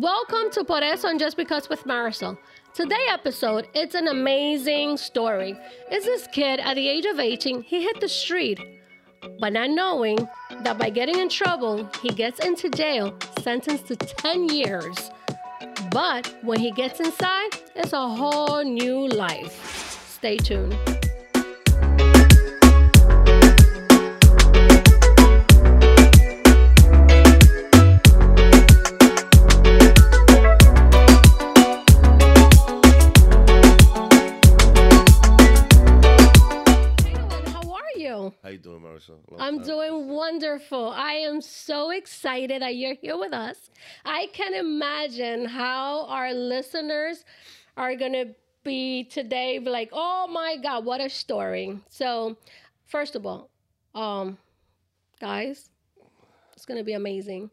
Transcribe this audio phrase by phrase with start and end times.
[0.00, 2.38] Welcome to Por Eso and Just Because with Marisol.
[2.72, 5.54] Today episode, it's an amazing story.
[5.90, 8.58] It's this kid at the age of 18, he hit the street,
[9.38, 10.16] but not knowing
[10.62, 15.10] that by getting in trouble, he gets into jail, sentenced to 10 years.
[15.90, 20.06] But when he gets inside, it's a whole new life.
[20.16, 20.89] Stay tuned.
[39.06, 39.30] How you doing, Marisol?
[39.30, 40.88] Long I'm doing wonderful.
[40.90, 43.70] I am so excited that you're here with us.
[44.04, 47.24] I can imagine how our listeners
[47.76, 52.36] are going to be today be like, "Oh my god, what a story." So,
[52.86, 53.50] first of all,
[53.94, 54.38] um
[55.20, 55.70] guys,
[56.52, 57.50] it's going to be amazing.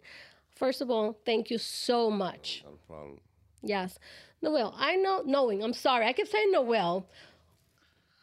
[0.56, 2.64] First of all, thank you so much.
[2.66, 3.20] Not a problem.
[3.62, 4.00] Yes.
[4.42, 7.08] Noel, I know, knowing, I'm sorry, I keep saying Noel.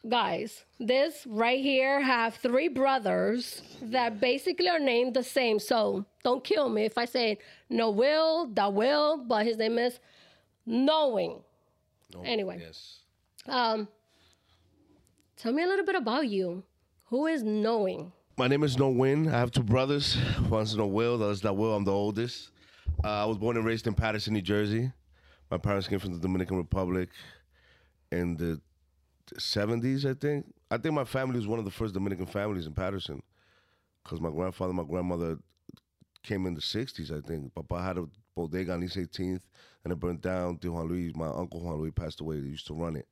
[0.09, 5.59] Guys, this right here have three brothers that basically are named the same.
[5.59, 7.39] So don't kill me if I say
[7.71, 9.99] Noel, Dawil, but his name is
[10.67, 11.41] Knowing.
[12.13, 12.59] No, Anyway.
[12.61, 12.99] Yes.
[13.47, 13.89] Um,
[15.37, 16.63] tell me a little bit about you.
[17.07, 18.13] Who is Knowing?
[18.37, 19.29] My name is No Win.
[19.29, 20.19] I have two brothers.
[20.51, 21.17] One's No Will.
[21.17, 21.75] The other's not Will.
[21.75, 22.51] I'm the oldest.
[23.03, 24.93] Uh, I was born and raised in Paterson, New Jersey.
[25.51, 27.09] My parents came from the Dominican Republic
[28.13, 28.61] in the
[29.39, 30.47] 70s, I think.
[30.71, 33.23] I think my family was one of the first Dominican families in Paterson
[34.03, 35.39] because my grandfather my grandmother
[36.23, 37.55] came in the 60s, I think.
[37.55, 39.41] Papa had a bodega on East 18th
[39.85, 40.59] and it burned down.
[40.59, 42.41] Tío Juan Luis, my uncle Juan Luis passed away.
[42.41, 43.07] They used to run it.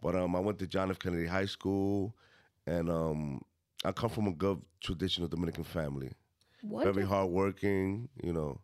[0.00, 0.98] But um, I went to John F.
[0.98, 2.14] Kennedy High School
[2.66, 3.42] and um,
[3.84, 6.12] I come from a good traditional Dominican family.
[6.62, 6.84] What?
[6.84, 8.60] Very hardworking, you know.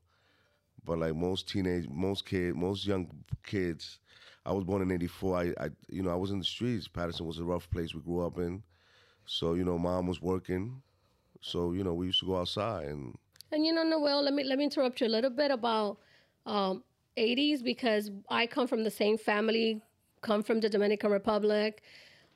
[0.85, 3.11] But like most teenage, most kid, most young
[3.43, 3.99] kids,
[4.47, 5.37] I was born in '84.
[5.37, 6.87] I, I, you know, I was in the streets.
[6.87, 8.63] Paterson was a rough place we grew up in.
[9.27, 10.83] So you know, mom was working.
[11.41, 13.17] So you know, we used to go outside and
[13.53, 15.99] And you know, Noel, let me let me interrupt you a little bit about
[16.47, 16.85] um,
[17.17, 19.83] 80s because I come from the same family,
[20.23, 21.83] come from the Dominican Republic.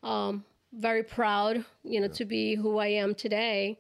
[0.03, 3.78] Um, very proud, you know, to be who I am today.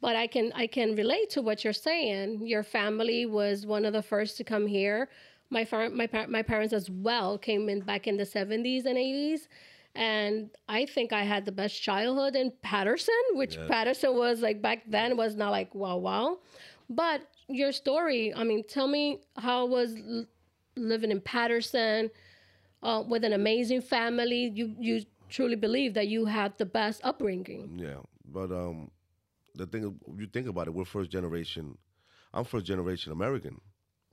[0.00, 2.46] But I can I can relate to what you're saying.
[2.46, 5.08] Your family was one of the first to come here.
[5.50, 8.96] My far, my par- my parents as well came in back in the 70s and
[8.98, 9.48] 80s.
[9.94, 14.82] And I think I had the best childhood in Paterson, which Paterson was like back
[14.86, 16.38] then was not like wow wow.
[16.90, 20.26] But your story, I mean, tell me how was l-
[20.76, 22.10] living in Paterson
[22.82, 24.50] uh, with an amazing family.
[24.54, 27.78] You you truly believe that you had the best upbringing.
[27.80, 28.00] yeah.
[28.28, 28.90] But um,
[29.54, 31.78] the thing you think about it, we're first generation.
[32.34, 33.60] I'm first generation American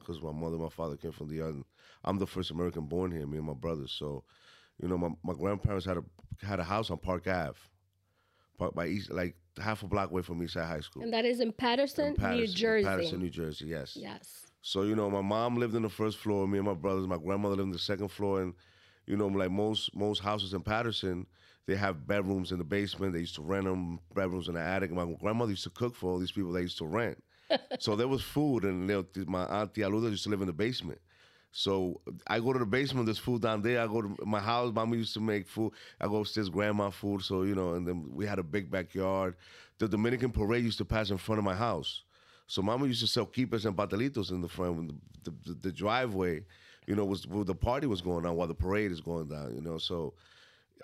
[0.04, 1.62] because my mother, and my father came from the other.
[2.04, 3.26] I'm the first American born here.
[3.26, 3.92] Me and my brothers.
[3.98, 4.24] So,
[4.82, 6.04] you know, my, my grandparents had a
[6.46, 7.58] had a house on Park Ave,
[8.58, 11.04] Park by East, like half a block away from Eastside High School.
[11.04, 12.88] And that is in Paterson, In Paterson, New Jersey.
[12.88, 13.66] Paterson, New Jersey.
[13.66, 13.96] Yes.
[13.96, 14.48] Yes.
[14.62, 16.48] So you know, my mom lived in the first floor.
[16.48, 17.08] Me and my brothers.
[17.08, 18.54] My grandmother lived in the second floor, and
[19.06, 21.26] you know, like most most houses in Paterson,
[21.66, 23.14] they have bedrooms in the basement.
[23.14, 24.92] They used to rent them bedrooms in the attic.
[24.92, 27.22] And my grandmother used to cook for all these people they used to rent.
[27.80, 31.00] So there was food, and they, my auntie Aluda used to live in the basement.
[31.52, 33.06] So I go to the basement.
[33.06, 33.80] There's food down there.
[33.80, 34.74] I go to my house.
[34.74, 35.72] Mama used to make food.
[36.02, 37.22] I go upstairs, grandma food.
[37.22, 39.36] So you know, and then we had a big backyard.
[39.78, 42.04] The Dominican parade used to pass in front of my house.
[42.48, 44.94] So Mama used to sell keepers and patelitos in the front.
[45.24, 46.44] The, the, the driveway,
[46.88, 49.54] you know, was where the party was going on while the parade is going down.
[49.56, 50.16] You know, so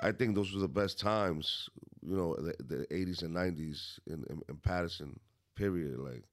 [0.01, 1.67] I think those were the best times.
[2.05, 5.19] You know, the, the 80s and 90s in, in, in Paterson.
[5.55, 5.97] Period.
[5.97, 6.23] Like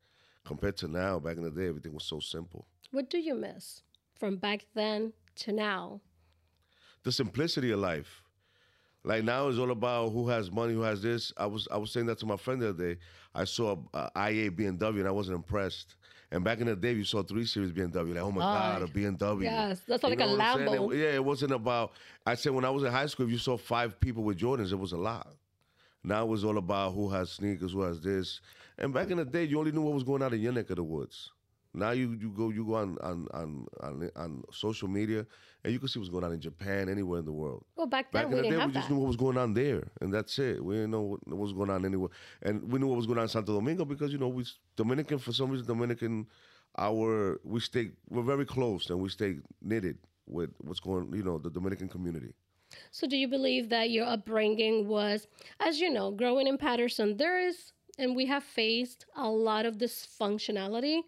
[0.46, 2.66] compared to now, back in the day, everything was so simple.
[2.92, 3.82] What do you miss
[4.18, 6.00] from back then to now?
[7.02, 8.20] the simplicity of life.
[9.04, 11.32] Like now it's all about who has money, who has this.
[11.36, 13.00] I was I was saying that to my friend the other day.
[13.32, 15.94] I saw uh, a, a IA BMW and I wasn't impressed.
[16.32, 18.14] And back in the day, you saw three series BMW.
[18.14, 19.44] Like, oh my God, a BMW.
[19.44, 20.92] Yes, that's like a Lambo.
[20.92, 21.92] It- yeah, it wasn't about.
[22.26, 24.72] I said when I was in high school, if you saw five people with Jordans,
[24.72, 25.28] it was a lot.
[26.03, 28.41] Now it was all about who has sneakers, who has this.
[28.78, 30.70] And back in the day, you only knew what was going on in your neck
[30.70, 31.30] of the woods.
[31.74, 35.26] Now you you go you go on on on on, on social media
[35.62, 37.66] and you can see what's going on in Japan, anywhere in the world.
[37.76, 38.94] Well, back then Back in we the day, we just that.
[38.94, 40.64] knew what was going on there, and that's it.
[40.64, 42.08] We didn't know what, what was going on anywhere,
[42.42, 44.46] and we knew what was going on in Santo Domingo because you know we
[44.76, 46.26] Dominican for some reason Dominican,
[46.78, 51.36] our we stay we're very close and we stay knitted with what's going you know
[51.36, 52.32] the Dominican community.
[52.90, 55.26] So, do you believe that your upbringing was,
[55.60, 59.78] as you know, growing in Paterson, there is, and we have faced a lot of
[59.78, 61.01] dysfunctionality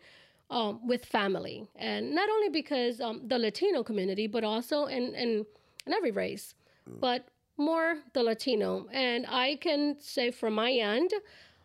[0.50, 5.46] um, with family, and not only because um, the Latino community, but also in in,
[5.86, 6.54] in every race,
[7.00, 8.86] but more the Latino.
[8.92, 11.12] And I can say from my end,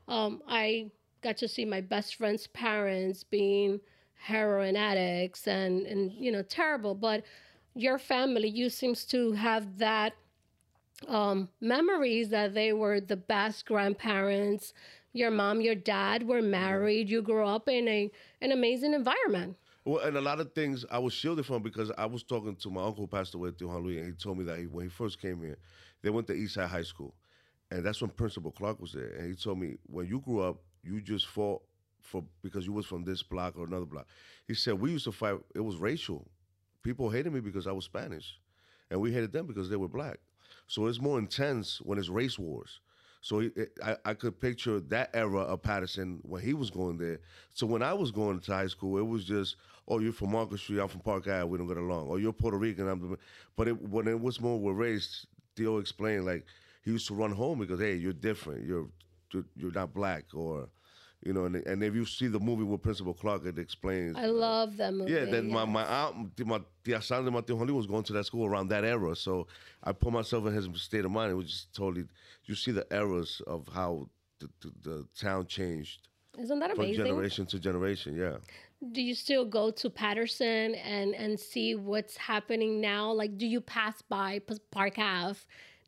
[0.07, 0.91] um, I
[1.21, 3.79] got to see my best friend's parents being
[4.15, 7.23] heroin addicts and and you know terrible, but
[7.75, 10.13] your family, you seems to have that
[11.07, 14.73] um, memories that they were the best grandparents.
[15.13, 16.51] Your mom, your dad were mm-hmm.
[16.51, 17.09] married.
[17.09, 18.11] You grew up in a
[18.41, 19.55] an amazing environment.
[19.85, 22.69] Well, and a lot of things I was shielded from because I was talking to
[22.69, 24.89] my uncle who passed away, Theo Louis, and he told me that he, when he
[24.89, 25.57] first came here,
[26.01, 27.13] they went to Eastside High School,
[27.69, 29.13] and that's when Principal Clark was there.
[29.17, 31.61] And he told me when you grew up, you just fought
[31.99, 34.07] for because you was from this block or another block.
[34.47, 35.37] He said we used to fight.
[35.53, 36.27] It was racial.
[36.81, 38.39] People hated me because I was Spanish,
[38.89, 40.19] and we hated them because they were black.
[40.67, 42.79] So it's more intense when it's race wars.
[43.23, 47.21] So it, I, I could picture that era of Paterson when he was going there.
[47.53, 49.55] So when I was going to high school, it was just,
[49.87, 52.09] oh, you're from Market Street, I'm from Park Ave, we don't get along.
[52.09, 53.17] Or you're Puerto Rican, I'm.
[53.55, 55.25] But it, when it was more with race,
[55.55, 56.45] Theo explained like
[56.83, 58.87] he used to run home because hey, you're different, you're
[59.55, 60.67] you're not black, or
[61.25, 64.17] you know, and, and if you see the movie with Principal Clark, it explains.
[64.17, 65.11] I love that movie.
[65.11, 65.53] Yeah, then yes.
[65.53, 68.83] my my aunt, my tia Sandra Mateo Honey was going to that school around that
[68.83, 69.47] era, so
[69.83, 71.31] I put myself in his state of mind.
[71.31, 72.05] It was just totally.
[72.45, 74.09] You see the eras of how
[74.39, 76.95] the, the, the town changed Isn't that amazing?
[76.95, 78.17] from generation to generation.
[78.17, 78.37] Yeah.
[78.91, 83.13] Do you still go to Paterson and and see what's happening now?
[83.13, 84.41] Like, do you pass by
[84.71, 85.39] Park Ave?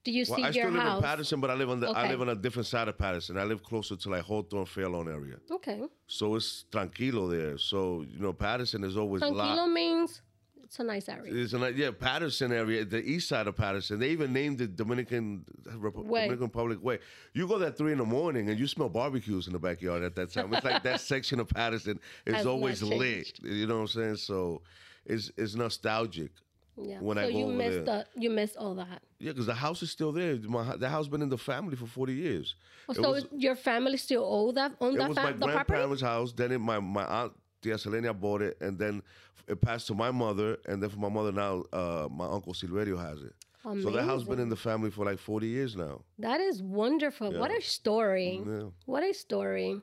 [0.06, 0.98] Do you Well, see I your still live house?
[1.00, 3.38] in Paterson, but I live on the I live on a different side of Paterson.
[3.38, 5.82] I live closer to like Hawthorne, Fairlawn area, Okay.
[6.08, 7.58] so it's tranquilo there.
[7.58, 10.22] So you know, Paterson is always Tranquilo means
[10.64, 11.32] it's a nice area.
[11.34, 14.00] It's a, nice, yeah, Paterson area, the east side of Paterson.
[14.00, 16.22] They even named it Dominican Rep- Way.
[16.26, 17.00] Dominican Public Way.
[17.34, 20.16] You go there three in the morning and you smell barbecues in the backyard at
[20.16, 20.54] that time.
[20.54, 23.40] It's like that section of Paterson is Has always lit.
[23.44, 24.16] You know what I'm saying?
[24.18, 24.62] So
[25.06, 26.32] it's it's nostalgic.
[26.78, 27.00] Yeah.
[27.00, 27.84] when so I go you over miss there.
[27.86, 29.02] the you miss all that.
[29.20, 30.36] Yeah, because the house is still there.
[30.36, 32.56] My, the house been in the family for 40 years.
[32.90, 36.02] Oh, so was- your family still own that It that was fam- my the grandparents'
[36.02, 36.34] house.
[36.34, 39.02] Then it, my my aunt Tia Selenia bought it, and then
[39.48, 42.98] it passed to my mother, and then for my mother now, uh, my uncle Silverio
[43.00, 43.34] has it.
[43.82, 46.02] So that house been in the family for like 40 years now.
[46.20, 47.32] That is wonderful.
[47.34, 48.44] What a story.
[48.46, 48.66] Yeah.
[48.86, 49.82] What a story.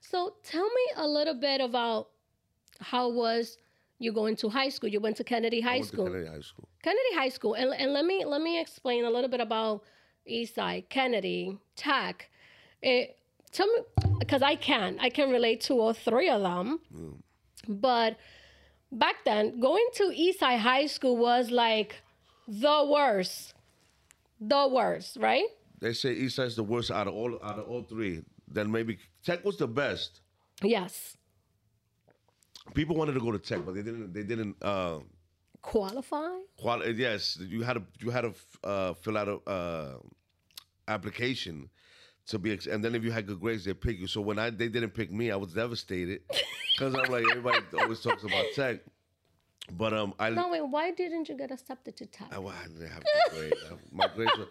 [0.00, 2.10] So tell me a little bit about
[2.80, 3.58] how was
[3.98, 4.88] you going to high school?
[4.88, 6.06] You went to Kennedy High I went to School.
[6.06, 6.68] Kennedy High School.
[6.82, 7.54] Kennedy High School.
[7.54, 9.82] And, and let me let me explain a little bit about
[10.30, 12.30] Eastside, Kennedy, Tech.
[12.82, 13.16] It,
[13.52, 13.80] tell me
[14.18, 14.98] because I can.
[15.00, 16.80] I can relate to all three of them.
[16.94, 17.14] Mm.
[17.68, 18.16] But
[18.92, 22.02] back then, going to Eastside High School was like
[22.46, 23.54] the worst.
[24.40, 25.46] The worst, right?
[25.80, 28.22] They say Eastside's the worst out of all out of all three.
[28.48, 30.20] Then maybe Tech was the best.
[30.62, 31.16] Yes.
[32.74, 34.12] People wanted to go to Tech, but they didn't.
[34.12, 34.56] They didn't.
[34.62, 34.98] Uh,
[35.62, 36.28] Qualify?
[36.56, 37.82] quali- yes, you had to.
[38.00, 38.34] You had to
[38.64, 39.98] uh, fill out a uh,
[40.88, 41.68] application
[42.26, 42.52] to be.
[42.52, 44.06] Ex- and then if you had good grades, they pick you.
[44.06, 46.20] So when I they didn't pick me, I was devastated
[46.76, 48.80] because I'm like everybody always talks about Tech,
[49.72, 50.30] but um, I.
[50.30, 52.28] No, wait, why didn't you get accepted to Tech?
[52.30, 53.80] I, well, I didn't have good grades.
[53.92, 54.48] My grades were,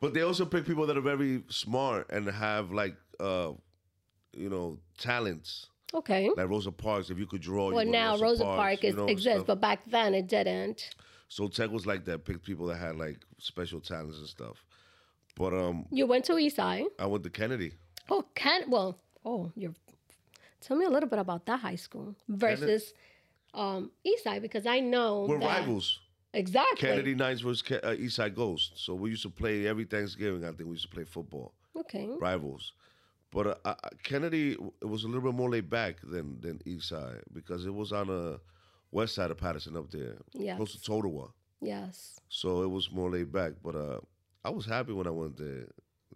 [0.00, 3.52] but they also pick people that are very smart and have like, uh,
[4.32, 5.68] you know, talents.
[5.96, 6.30] Okay.
[6.36, 7.72] Like Rosa Parks, if you could draw.
[7.72, 9.46] Well, now Rosa Park is, you know, exists, stuff.
[9.46, 10.94] but back then it didn't.
[11.28, 12.24] so Tech was like that.
[12.24, 14.64] Picked people that had like special talents and stuff.
[15.36, 16.84] But um, You went to Eastside.
[16.98, 17.72] I went to Kennedy.
[18.10, 18.64] Oh, Ken.
[18.68, 19.74] Well, oh, you're.
[20.60, 22.92] Tell me a little bit about that high school versus
[23.54, 26.00] um, Eastside because I know We're that- rivals.
[26.34, 26.88] Exactly.
[26.88, 28.82] Kennedy Knights versus Ke- uh, Eastside Ghosts.
[28.82, 30.44] So we used to play every Thanksgiving.
[30.44, 31.54] I think we used to play football.
[31.74, 32.08] Okay.
[32.20, 32.72] rivals.
[33.30, 36.88] But uh, uh, Kennedy it was a little bit more laid back than than East
[36.88, 38.40] Side because it was on the
[38.90, 40.56] west side of Paterson up there, Yes.
[40.56, 41.30] close to Totowa.
[41.60, 42.20] Yes.
[42.28, 43.52] So it was more laid back.
[43.62, 44.00] But uh,
[44.44, 45.66] I was happy when I went there.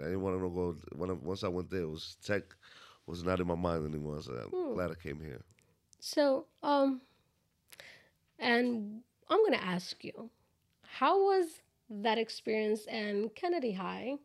[0.01, 0.77] I didn't want to go.
[0.97, 2.43] When I, once I went there, it was tech
[3.07, 4.23] was not in my mind anymore.
[4.23, 4.75] So I'm Hmm.
[4.75, 5.43] glad I came here.
[6.01, 7.01] So, um,
[8.39, 10.31] and I'm gonna ask you,
[10.83, 14.17] how was that experience in Kennedy High?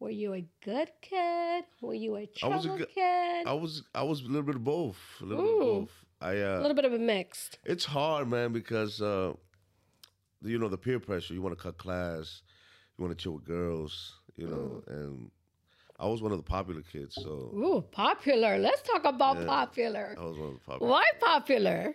[0.00, 1.64] Were you a good kid?
[1.80, 3.46] Were you a I was a trouble good- kid?
[3.46, 4.96] I was I was a little bit of both.
[5.20, 5.80] A little bit of Ooh.
[5.80, 5.90] both.
[6.20, 7.58] I a uh, a little bit of a mixed.
[7.64, 9.32] it's hard, man, because uh,
[10.42, 11.34] you know the peer pressure.
[11.34, 12.42] You want to cut class,
[12.96, 14.82] you want to chill with girls, you know.
[14.88, 15.30] And
[15.98, 18.58] I was one of the popular kids, so Ooh, popular.
[18.58, 19.46] Let's talk about Yeah.
[19.46, 20.16] popular.
[20.18, 20.90] I was one of the popular.
[20.90, 21.94] Why popular?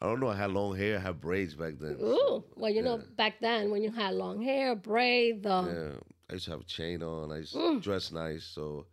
[0.00, 0.28] I don't know.
[0.28, 1.96] I had long hair, I had braids back then.
[1.98, 6.00] so, Ooh, well, you know, back then when you had long hair, braid, the yeah,
[6.30, 7.32] I used to have a chain on.
[7.32, 8.86] I used to dress nice, so.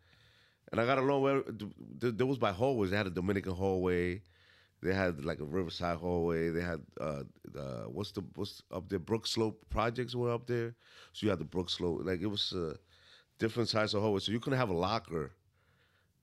[0.71, 2.91] And I got along where th- th- there was by hallways.
[2.91, 4.21] They had a Dominican hallway.
[4.81, 6.49] They had like a Riverside hallway.
[6.49, 7.23] They had uh,
[7.57, 8.99] uh, what's the what's up there?
[8.99, 10.73] Brook Slope projects were up there.
[11.13, 12.01] So you had the Brook Slope.
[12.03, 12.75] Like it was uh,
[13.37, 14.19] different size of hallway.
[14.19, 15.31] So you couldn't have a locker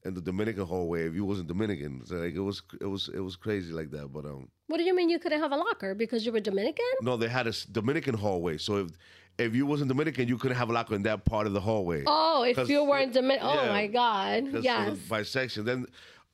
[0.05, 2.05] in the Dominican hallway if you wasn't Dominican.
[2.07, 4.09] So like it was it was it was crazy like that.
[4.13, 6.87] But um, What do you mean you couldn't have a locker because you were Dominican?
[7.03, 8.57] no, they had a Dominican hallway.
[8.59, 8.91] So if
[9.39, 12.03] if you wasn't Dominican, you couldn't have a locker in that part of the hallway.
[12.07, 13.49] Oh, if you weren't Dominican.
[13.49, 13.69] Oh yeah.
[13.69, 14.99] my God, Yes.
[14.99, 15.65] the- by section.
[15.65, 15.87] Then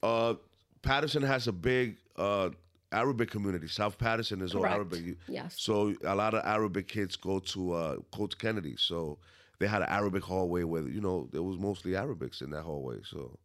[0.03, 0.35] uh,
[0.83, 2.51] Paterson has a big uh,
[2.93, 3.69] Arabic community.
[3.69, 5.17] South Paterson is all Arabic.
[5.29, 5.55] Yes.
[5.59, 8.75] So a lot of Arabic kids go to uh, Coach Kennedy.
[8.79, 9.19] So
[9.59, 12.99] they had an Arabic hallway where you know there was mostly Arabics in that hallway.
[13.05, 13.39] So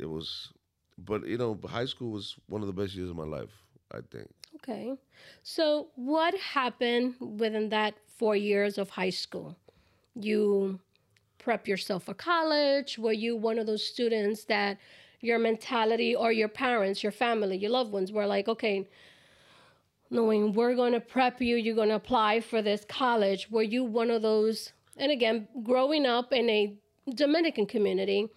[0.00, 0.52] it was,
[0.96, 3.50] but you know, high school was one of the best years of my life.
[3.92, 4.28] I think.
[4.56, 4.94] Okay.
[5.42, 9.56] So, what happened within that four years of high school?
[10.14, 10.80] You
[11.38, 12.98] prep yourself for college?
[12.98, 14.78] Were you one of those students that
[15.20, 18.88] your mentality or your parents, your family, your loved ones were like, okay,
[20.10, 23.50] knowing we're going to prep you, you're going to apply for this college?
[23.50, 24.72] Were you one of those?
[24.96, 26.74] And again, growing up in a
[27.14, 28.28] Dominican community,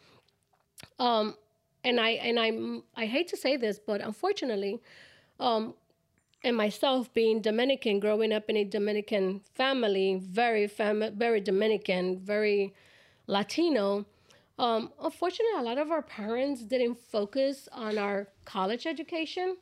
[1.00, 1.36] um,
[1.84, 4.80] and I and I I hate to say this, but unfortunately,
[5.40, 5.74] um,
[6.44, 12.74] and myself being Dominican, growing up in a Dominican family, very fam- very Dominican, very
[13.28, 14.06] Latino.
[14.58, 19.58] Um, unfortunately, a lot of our parents didn't focus on our college education.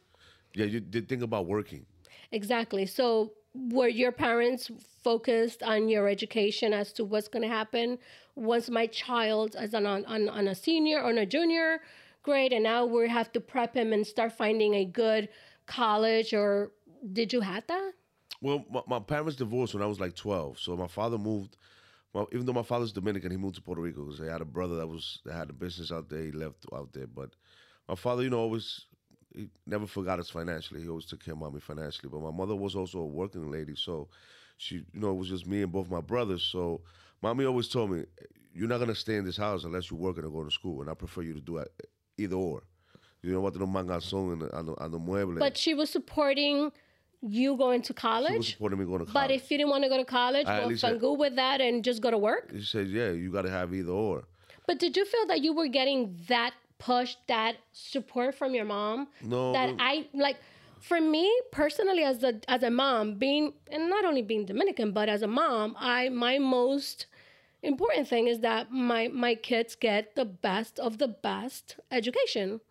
[0.53, 1.86] Yeah, you did think about working.
[2.31, 2.86] Exactly.
[2.86, 4.69] So, were your parents
[5.03, 7.98] focused on your education as to what's going to happen
[8.36, 11.81] once my child is on, on, on a senior or on a junior
[12.24, 15.29] grade, and now we have to prep him and start finding a good
[15.69, 16.33] college?
[16.33, 16.71] Or
[17.13, 17.93] did you have that?
[18.41, 20.59] Well, my, my parents divorced when I was like 12.
[20.59, 21.55] So my father moved.
[22.13, 24.45] Well, even though my father's Dominican, he moved to Puerto Rico because he had a
[24.45, 26.23] brother that was that had a business out there.
[26.23, 27.29] He left out there, but
[27.88, 28.85] my father, you know, always
[29.35, 30.81] he never forgot us financially.
[30.81, 32.09] He always took care of me financially.
[32.09, 34.07] But my mother was also a working lady, so
[34.57, 36.43] she, you know, it was just me and both my brothers.
[36.43, 36.81] So
[37.21, 38.05] mommy always told me,
[38.53, 40.89] "You're not gonna stay in this house unless you're working or going to school, and
[40.89, 41.71] I prefer you to do it
[42.17, 42.63] either or."
[43.21, 43.55] You know what?
[43.55, 45.39] No mangazón en on the, on the mueble.
[45.39, 46.71] But she was supporting
[47.21, 48.53] you going to she was college.
[48.53, 49.13] supporting me going to college.
[49.27, 51.19] But if you didn't want to go to college, I well, least fun had- good
[51.19, 52.51] with that and just go to work.
[52.51, 54.23] He said, "Yeah, you got to have either or."
[54.67, 59.07] But did you feel that you were getting that push, that support from your mom?
[59.21, 60.38] No, That I like.
[60.79, 65.09] For me personally, as a as a mom, being and not only being Dominican, but
[65.09, 67.07] as a mom, I my most
[67.61, 72.61] important thing is that my my kids get the best of the best education.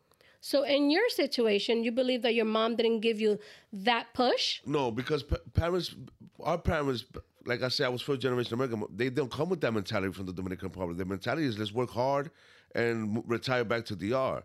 [0.40, 3.38] So in your situation, you believe that your mom didn't give you
[3.72, 4.60] that push?
[4.64, 5.94] No, because pa- parents,
[6.42, 7.04] our parents,
[7.44, 8.84] like I said, I was first generation American.
[8.94, 10.96] They don't come with that mentality from the Dominican Republic.
[10.96, 12.30] Their mentality is let's work hard
[12.74, 14.42] and retire back to DR.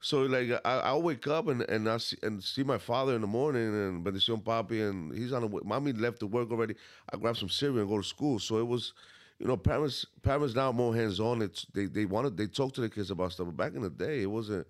[0.00, 3.20] So like I, I'll wake up and and I see, and see my father in
[3.20, 5.62] the morning and bendición papi and he's on the way.
[5.64, 6.74] Mommy left to work already.
[7.12, 8.38] I grab some cereal and go to school.
[8.38, 8.92] So it was,
[9.38, 11.40] you know, parents parents now more hands on.
[11.40, 13.46] It's they they wanted they talk to the kids about stuff.
[13.46, 14.66] But back in the day, it wasn't.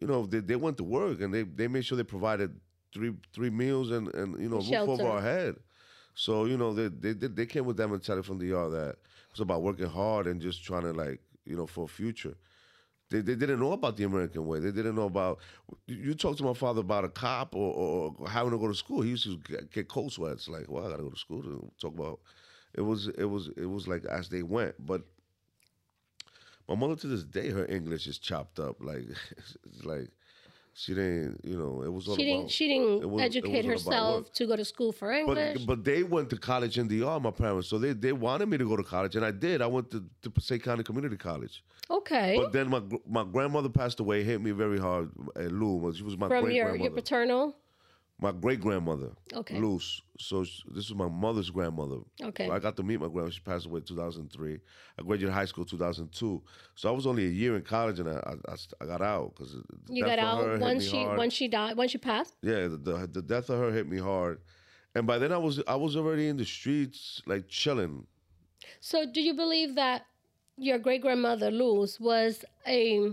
[0.00, 2.58] You know, they, they went to work and they, they made sure they provided
[2.92, 5.56] three three meals and, and you know roof over our head.
[6.14, 8.90] So you know they they they they came with that mentality from the yard that
[8.90, 8.98] it
[9.32, 12.36] was about working hard and just trying to like you know for a future.
[13.10, 14.60] They, they didn't know about the American way.
[14.60, 15.38] They didn't know about.
[15.86, 19.02] You talk to my father about a cop or, or, having to go to school.
[19.02, 20.48] He used to get, get cold sweats.
[20.48, 22.20] Like, well, I gotta go to school to talk about.
[22.74, 24.74] It was it was it was like as they went.
[24.84, 25.02] But
[26.68, 28.76] my mother to this day, her English is chopped up.
[28.80, 29.04] Like
[29.66, 30.08] it's like
[30.76, 31.40] she didn't.
[31.44, 32.38] You know, it was all She about.
[32.38, 32.50] didn't.
[32.50, 35.58] She didn't was- educate herself to go to school for English.
[35.58, 37.68] But but they went to college in DR, my parents.
[37.68, 39.62] So they, they wanted me to go to college, and I did.
[39.62, 41.62] I went to, to Passaic County Community College.
[41.90, 42.34] okay.
[42.36, 45.10] But then my my grandmother passed away, hit me very hard.
[45.36, 47.54] Uh, Lou, she was my From your your paternal.
[48.20, 49.10] My great grandmother.
[49.32, 49.58] Okay.
[49.58, 50.00] Luz.
[50.18, 51.96] So sh- this is my mother's grandmother.
[52.22, 52.48] Okay.
[52.48, 53.32] I got to meet my grandmother.
[53.32, 54.58] She passed away in 2003.
[54.98, 56.42] I graduated high school 2002.
[56.76, 59.56] So I was only a year in college, and I I, I got out because
[59.88, 61.76] You got out once she once she died.
[61.76, 62.34] Once she passed.
[62.42, 64.40] yeah, the, the the death of her hit me hard,
[64.94, 68.06] and by then I was I was already in the streets like chilling.
[68.80, 70.06] So, do you believe that
[70.56, 73.12] your great grandmother Luz was a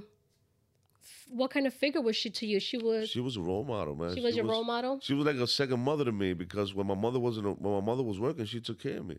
[1.32, 2.60] what kind of figure was she to you?
[2.60, 4.14] She was She was a role model, man.
[4.16, 5.00] she was your role model.
[5.02, 7.82] She was like a second mother to me because when my mother wasn't when my
[7.82, 9.18] mother was working, she took care of me.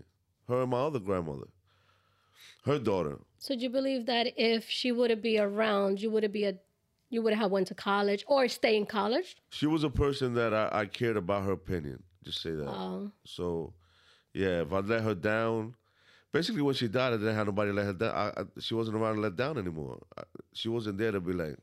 [0.48, 1.48] Her and my other grandmother,
[2.64, 3.18] her daughter.
[3.38, 6.54] So, do you believe that if she would be around, you would have be a
[7.10, 9.36] you would have went to college or stay in college?
[9.50, 12.02] She was a person that I, I cared about her opinion.
[12.24, 12.68] Just say that.
[12.68, 13.74] Um, So,
[14.32, 15.74] yeah, if I let her down,
[16.32, 18.14] basically when she died, I didn't have nobody to let her down.
[18.14, 19.98] I, I, she wasn't around to let down anymore.
[20.16, 20.22] I,
[20.54, 21.56] she wasn't there to be like,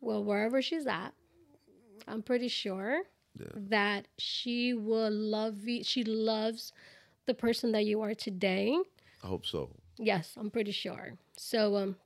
[0.00, 1.12] well, wherever she's at,
[2.08, 3.02] I'm pretty sure
[3.54, 5.84] that she will love you.
[5.84, 6.72] She loves
[7.26, 8.78] the person that you are today.
[9.22, 9.70] I hope so.
[9.98, 11.14] Yes, I'm pretty sure.
[11.36, 11.96] So, um,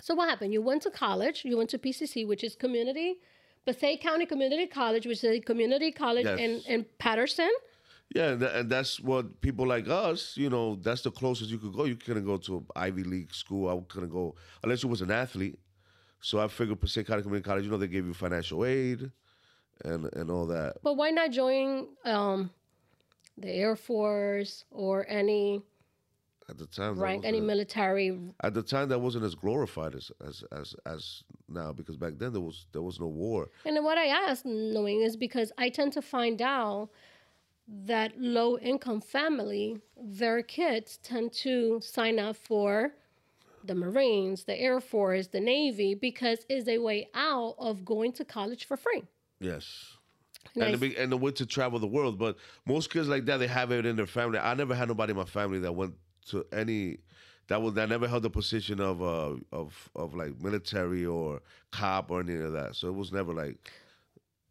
[0.00, 0.52] so what happened?
[0.52, 1.44] You went to college.
[1.44, 3.16] You went to PCC, which is community,
[3.66, 6.38] Passaic County Community College, which is a community college Yes.
[6.38, 7.50] in in Paterson.
[8.14, 11.58] Yeah, and, tha- and that's what people like us, you know, that's the closest you
[11.58, 11.84] could go.
[11.84, 13.68] You couldn't go to an Ivy League school.
[13.70, 15.58] I couldn't go unless you was an athlete.
[16.22, 19.10] So I figured Passaic County Community College, you know, they gave you financial aid
[19.84, 20.76] and and all that.
[20.82, 22.50] But why not join um,
[23.36, 25.62] the Air Force or any
[26.48, 28.18] At the time, rank, any military?
[28.42, 32.32] at the time that wasn't as glorified as, as as as now because back then
[32.32, 33.50] there was there was no war.
[33.66, 36.90] And then what I ask knowing is because I tend to find out
[37.68, 42.92] that low income family, their kids tend to sign up for
[43.64, 48.24] the Marines, the Air Force, the Navy, because it's a way out of going to
[48.24, 49.04] college for free.
[49.40, 49.96] Yes.
[50.54, 53.38] And the, big, and the way to travel the world, but most kids like that
[53.38, 54.38] they have it in their family.
[54.38, 55.94] I never had nobody in my family that went
[56.28, 56.98] to any
[57.48, 61.40] that was that never held the position of uh of of like military or
[61.70, 62.76] cop or any of that.
[62.76, 63.70] So it was never like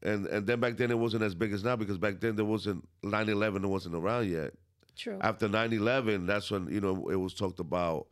[0.01, 2.46] and and then back then it wasn't as big as now because back then there
[2.46, 4.53] wasn't 9-11 it wasn't around yet.
[4.98, 5.18] True.
[5.22, 8.08] After 9-11, that's when, you know, it was talked about,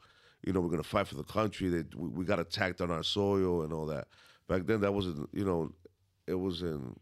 [0.45, 3.03] you know, we're gonna fight for the country, that we, we got attacked on our
[3.03, 4.07] soil and all that.
[4.47, 5.71] Back then that wasn't you know,
[6.27, 6.99] it wasn't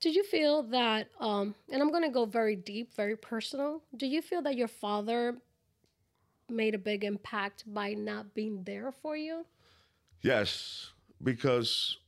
[0.00, 3.82] Did you feel that, um, and I'm going to go very deep, very personal.
[3.96, 5.36] Do you feel that your father
[6.50, 9.46] made a big impact by not being there for you?
[10.22, 10.90] Yes,
[11.22, 11.98] because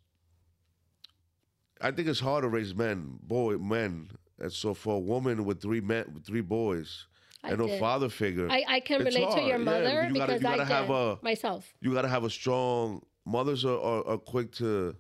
[1.81, 4.11] I think it's hard to raise men, boy, men.
[4.39, 7.07] And so for a woman with three men, with three boys,
[7.45, 7.79] I and did.
[7.79, 10.43] father figure, I, I can It's relate to hard, your yeah, mother you gotta- because
[10.43, 11.73] you I gotta did have a- myself.
[11.81, 13.03] you got to have a strong.
[13.25, 14.97] Mothers are, are, are quick to,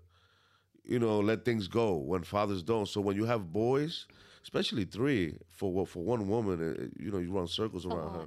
[0.84, 2.86] you know, let things go when fathers don't.
[2.86, 4.06] So when you have boys,
[4.42, 8.26] especially three, for for one woman, it, it- you know, you run circles around her.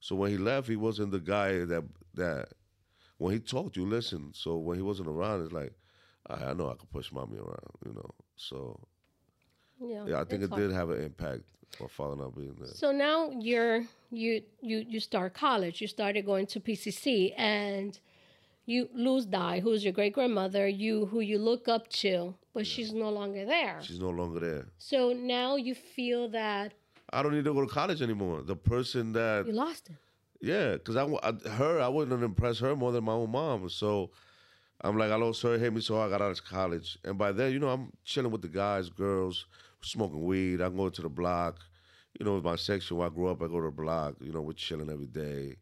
[0.00, 2.48] So when he left, he wasn't the guy that that
[3.16, 4.34] when he talked, you listened.
[4.36, 5.72] So when he wasn't around, it's like,
[6.28, 8.10] I, I know I could push mommy around, you know.
[8.36, 8.78] So
[9.80, 10.60] Yeah, yeah, I think it hard.
[10.62, 11.42] did have an impact.
[11.80, 12.68] My father not being there.
[12.74, 15.80] So now you're you you you start college.
[15.80, 17.98] You started going to PCC, and
[18.66, 20.66] you lose Di, who's your great grandmother.
[20.66, 23.78] You who you look up to, but she's no longer there.
[23.82, 24.66] She's no longer there.
[24.78, 26.74] So now you feel that
[27.12, 28.42] I don't need to go to college anymore.
[28.42, 29.96] The person that you lost it.
[30.40, 33.68] Yeah, because I, I- her, I wouldn't impress her more than my own mom.
[33.68, 34.10] So
[34.80, 36.96] I'm like, I lost her, hit me, so I got out of college.
[37.04, 39.46] And by then, you know, I'm chilling with the guys, girls,
[39.82, 40.60] smoking weed.
[40.60, 41.58] I'm going to the block.
[42.18, 44.16] You know, my section where I grew up, I go to the block.
[44.20, 45.56] You know, we're chilling every day.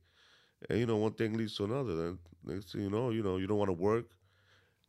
[0.71, 1.95] And, you know, one thing leads to another.
[1.97, 4.07] Then next thing you know, you know, you don't want to work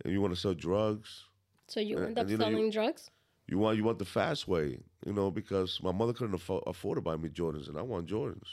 [0.04, 1.26] and you want to sell drugs.
[1.68, 3.10] So you Uh, end up and you know, you- selling drugs.
[3.50, 6.98] You want you want the fast way, you know, because my mother couldn't afford, afford
[6.98, 8.48] to buy me Jordans, and I want Jordans.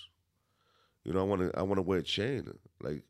[1.02, 2.48] You know, I want to I want to wear a chain.
[2.80, 3.02] Like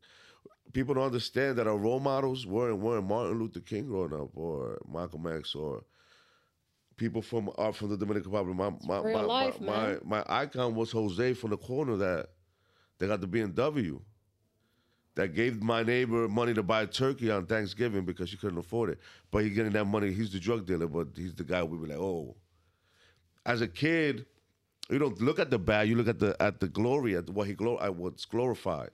[0.73, 4.79] people don't understand that our role models weren't weren't Martin Luther King growing up, or
[4.91, 5.83] Malcolm X, or
[6.97, 8.55] people from are from the Dominican Republic.
[8.55, 12.29] My my my, life, my, my my icon was Jose from the corner that
[12.97, 13.99] they got the BMW.
[15.15, 18.99] That gave my neighbor money to buy turkey on Thanksgiving because she couldn't afford it.
[19.31, 20.11] But he getting that money.
[20.11, 22.35] He's the drug dealer, but he's the guy we be like, oh.
[23.45, 24.25] As a kid,
[24.89, 25.87] you don't look at the bad.
[25.87, 28.89] You look at the at the glory, at what he glor- at what's glorified.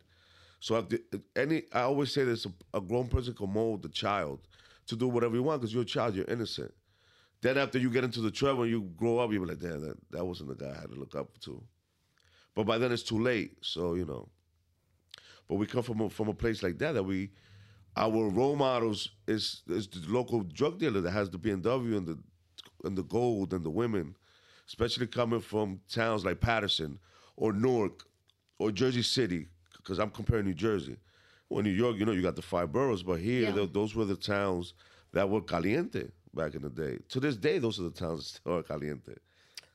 [0.60, 1.02] So if the,
[1.36, 4.42] any, I always say this: a, a grown person can mold the child
[4.88, 6.72] to do whatever you want because you're a child, you're innocent.
[7.42, 9.98] Then after you get into the trouble and you grow up, you're like, damn, that,
[10.12, 11.62] that wasn't the guy I had to look up to.
[12.54, 13.58] But by then it's too late.
[13.62, 14.30] So you know.
[15.48, 17.32] But we come from a, from a place like that that we,
[17.98, 22.20] our role models is is the local drug dealer that has the BMW and the
[22.84, 24.16] and the gold and the women,
[24.68, 27.00] especially coming from towns like Paterson
[27.36, 28.06] or Newark
[28.60, 30.98] or Jersey City, because I'm comparing New Jersey.
[31.50, 33.66] Well, New York, you know, you got the five boroughs, but here, Yeah.
[33.72, 34.74] those were the towns
[35.12, 37.00] that were caliente back in the day.
[37.10, 39.14] To this day, those are the towns that still are caliente.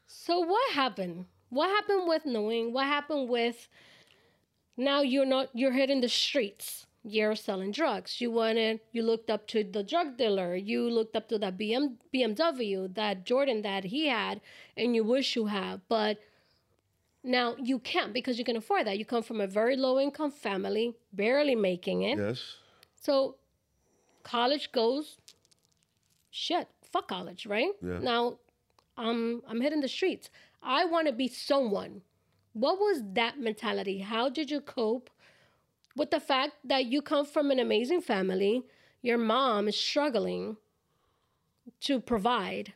[0.07, 1.27] So what happened?
[1.51, 2.73] What happened with knowing?
[2.73, 3.69] What happened with
[4.77, 6.87] now you're not you're hitting the streets.
[7.03, 8.21] You're selling drugs.
[8.21, 10.57] You wanted you looked up to the drug dealer.
[10.57, 14.41] You looked up to that BM, BMW, that Jordan that he had,
[14.77, 16.19] and you wish you have, but
[17.23, 18.99] now you can't because you can afford that.
[18.99, 22.19] You come from a very low income family, barely making it.
[22.19, 22.57] Yes.
[23.01, 23.37] So
[24.25, 25.17] college goes
[26.37, 27.73] shit, fuck college, right?
[27.83, 27.99] Yeah.
[27.99, 28.39] Now
[28.97, 30.31] I'm I'm hitting the streets.
[30.63, 32.03] I want to be someone.
[32.53, 33.99] What was that mentality?
[34.01, 35.11] How did you cope
[35.95, 38.63] with the fact that you come from an amazing family?
[39.03, 40.57] Your mom is struggling
[41.81, 42.73] to provide.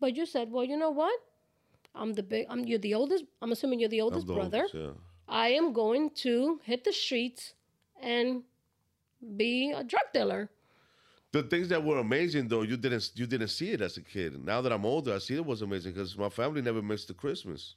[0.00, 1.18] But you said, well, you know what?
[1.94, 2.46] I'm the big.
[2.48, 3.24] I'm you're the oldest.
[3.42, 4.62] I'm assuming you're the oldest the brother.
[4.62, 4.90] oldest, yeah.
[5.28, 7.54] I am going to hit the streets
[8.00, 8.42] and
[9.36, 10.50] be a drug dealer.
[11.32, 14.42] The things that were amazing though, you didn't you didn't see it as a kid.
[14.44, 17.14] Now that I'm older, I see it was amazing because my family never missed the
[17.14, 17.74] Christmas.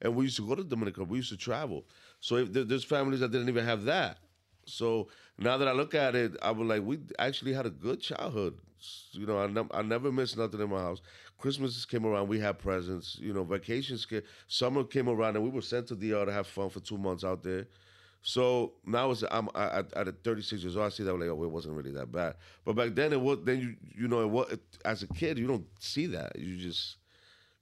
[0.00, 1.04] And we used to go to Dominica.
[1.04, 1.86] We used to travel.
[2.20, 4.18] So if there, there's families that didn't even have that.
[4.66, 8.00] So now that I look at it, I was like, we actually had a good
[8.00, 8.58] childhood.
[9.12, 11.00] You know, I, nev- I never missed nothing in my house.
[11.38, 13.18] Christmases came around, we had presents.
[13.18, 16.46] You know, vacations came, summer came around, and we were sent to DR to have
[16.46, 17.66] fun for two months out there.
[18.28, 20.86] So now it's I'm I, I- at 36 years old.
[20.86, 22.34] I see that like, oh, it wasn't really that bad.
[22.64, 23.38] But back then it was.
[23.44, 24.52] Then you you know, it was,
[24.84, 26.36] as a kid, you don't see that.
[26.36, 26.96] You just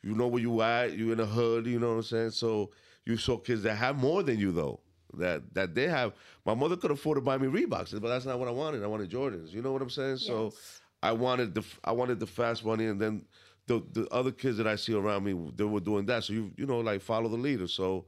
[0.03, 0.97] you know where you at.
[0.97, 1.67] You in the hood.
[1.67, 2.31] You know what I'm saying.
[2.31, 2.71] So
[3.05, 4.81] you saw kids that have more than you though.
[5.19, 6.15] That that they have.
[6.47, 8.83] My mother could afford to buy me Reeboks, but that's not what I wanted.
[8.83, 9.53] I wanted Jordans.
[9.53, 10.17] You know what I'm saying?
[10.17, 10.55] So
[11.03, 13.27] I wanted the I wanted the fast money, and then
[13.67, 16.25] the the other kids that I see around me, they were doing that.
[16.25, 17.69] So you you know like follow the leader.
[17.69, 18.07] So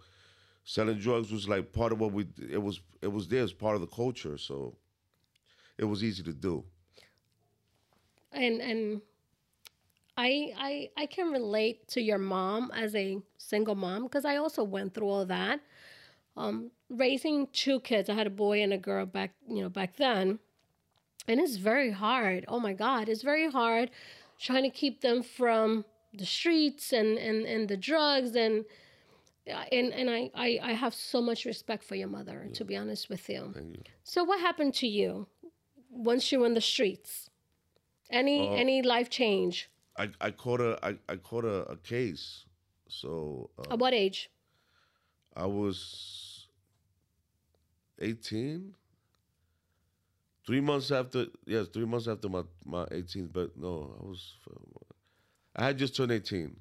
[0.66, 3.76] selling drugs was like part of what we it was it was there as part
[3.76, 4.36] of the culture.
[4.36, 4.76] So
[5.78, 6.64] it was easy to do.
[8.32, 9.02] and and
[10.16, 14.64] I I I can relate to your mom as a single mom because I also
[14.64, 15.60] went through all that.
[16.36, 19.96] Um, raising two kids, I had a boy and a girl back you know back
[19.96, 20.38] then,
[21.28, 22.44] and it's very hard.
[22.48, 23.90] Oh my God, it's very hard
[24.38, 28.64] trying to keep them from the streets and and and the drugs and.
[29.46, 33.08] And and I, I, I have so much respect for your mother, to be honest
[33.08, 33.52] with you.
[33.54, 33.82] Thank you.
[34.02, 35.28] So what happened to you
[35.90, 37.30] once you were in the streets?
[38.10, 39.70] Any Uh, any life change?
[39.96, 42.44] I, I caught a I, I caught a, a case.
[42.88, 44.30] So uh, At what age?
[45.34, 46.48] I was
[48.00, 48.74] 18.
[50.46, 54.34] Three months after, yes, three months after my, my 18th, but no, I was,
[55.56, 56.54] I had just turned 18.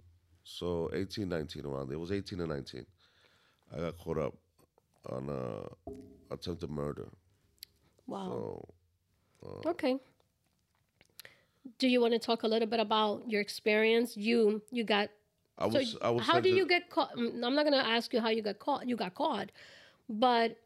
[0.46, 1.96] So 18, 19 around there.
[1.96, 2.86] It was 18 and 19.
[3.76, 4.34] I got caught up
[5.10, 5.92] on uh,
[6.32, 7.08] attempted murder.
[8.08, 8.64] Wow.
[9.42, 9.98] So okay.
[11.80, 14.16] Do you want to talk a little bit about your experience?
[14.16, 15.10] You you got
[15.58, 17.16] I so was, I was how do you get caught?
[17.18, 18.88] Mm, I'm not going to ask you how you got caught.
[18.88, 19.52] You got caught,
[20.08, 20.58] but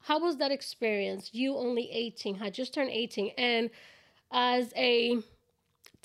[0.00, 1.30] how was that experience?
[1.32, 3.70] You only 18, had just turned 18, and
[4.32, 5.18] as a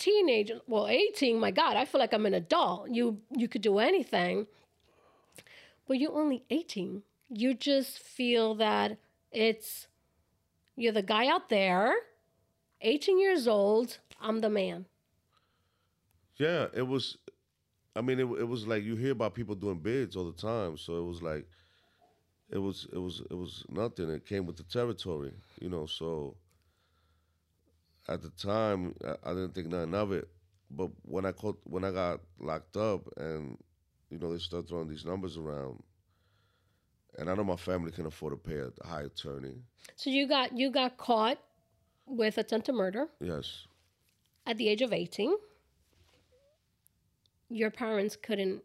[0.01, 2.89] teenager, well, 18, my God, I feel like I'm an adult.
[2.89, 4.47] You you could do anything,
[5.87, 7.03] but you're only 18.
[7.29, 8.97] You just feel that
[9.31, 9.87] it's
[10.75, 11.93] you're the guy out there,
[12.81, 13.99] 18 years old.
[14.19, 14.85] I'm the man.
[16.37, 17.17] Yeah, it was.
[17.95, 20.77] I mean, it it was like you hear about people doing bids all the time,
[20.77, 21.45] so it was like,
[22.49, 24.09] it was it was it was nothing.
[24.09, 25.85] It came with the territory, you know.
[25.85, 26.35] So
[28.07, 30.27] at the time, I, I didn't think nothing of it.
[30.69, 33.57] But when I caught, when I got locked up, and
[34.09, 35.83] you know they start throwing these numbers around,
[37.17, 39.55] and I know my family can afford to pay a high attorney.
[39.95, 41.39] So you got you got caught
[42.05, 43.67] with attempted murder Yes,
[44.45, 45.35] at the age of 18.
[47.49, 48.63] Your parents couldn't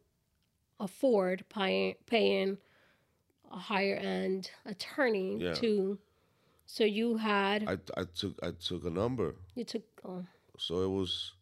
[0.78, 2.58] afford pay, paying
[3.50, 5.54] a higher end attorney Yeah.
[5.54, 5.98] to
[6.66, 9.34] so you had I I took I took a number.
[9.54, 10.24] you took oh,
[10.58, 11.32] So it was,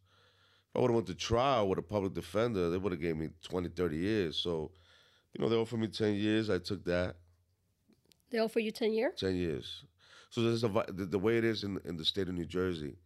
[0.71, 3.17] if I would have went to trial with a public defender, they would have gave
[3.17, 4.37] me 20, 30 years.
[4.37, 4.71] So,
[5.33, 6.51] you know, they offered me 10 years.
[6.51, 7.17] I took that,
[8.31, 9.85] they offer you 10 year 10 years.
[10.31, 12.97] So there's a, the, the way it is in, in the state of New Jersey,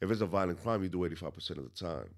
[0.00, 2.08] if it's a violent crime, you do 85% of the time.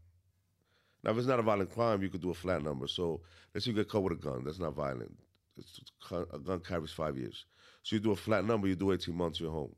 [1.02, 2.86] Now, if it's not a violent crime, you could do a flat number.
[2.86, 3.20] So
[3.52, 4.44] let's say you get caught with a gun.
[4.44, 5.12] That's not violent.
[5.58, 5.80] It's,
[6.10, 7.44] a gun carries five years.
[7.84, 9.74] So you do a flat number, you do 18 months, you're home.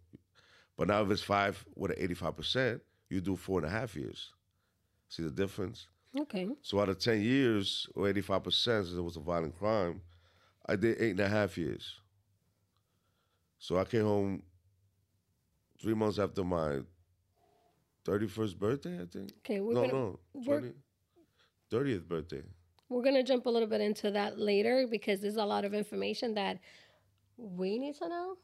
[0.78, 4.32] But now if it's five with an 85%, you do four and a half years.
[5.08, 5.88] See the difference?
[6.18, 10.00] okay So out of 10 years, or 85%, since it was a violent crime,
[10.66, 11.94] I did eight and a half years.
[13.58, 14.42] So I came home
[15.82, 16.80] three months after my
[18.04, 19.32] 31st birthday, I think.
[19.44, 20.72] okay we're no, gonna no, we're-
[21.72, 22.42] 30th birthday.
[22.88, 26.34] we're gonna jump a little bit into that later because there's a lot of information
[26.34, 26.58] that
[27.36, 28.36] we need to know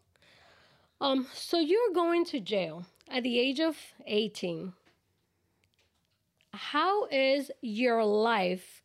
[1.00, 3.76] um so you're going to jail at the age of
[4.06, 4.72] 18
[6.52, 8.82] how is your life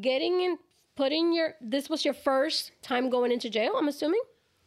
[0.00, 0.58] getting in
[0.94, 4.20] putting your this was your first time going into jail i'm assuming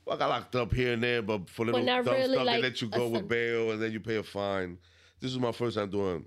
[0.05, 2.45] Well, I got locked up here and there, but for little not dumb really, stuff,
[2.45, 4.77] like, they let you go with bail and then you pay a fine.
[5.19, 6.25] This is my first time doing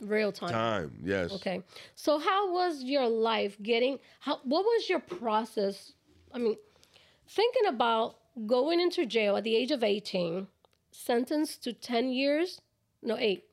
[0.00, 0.98] real time time.
[1.02, 1.32] Yes.
[1.32, 1.62] Okay.
[1.96, 5.92] So how was your life getting how what was your process?
[6.32, 6.56] I mean,
[7.28, 10.46] thinking about going into jail at the age of 18,
[10.90, 12.60] sentenced to 10 years
[13.02, 13.44] No, eight.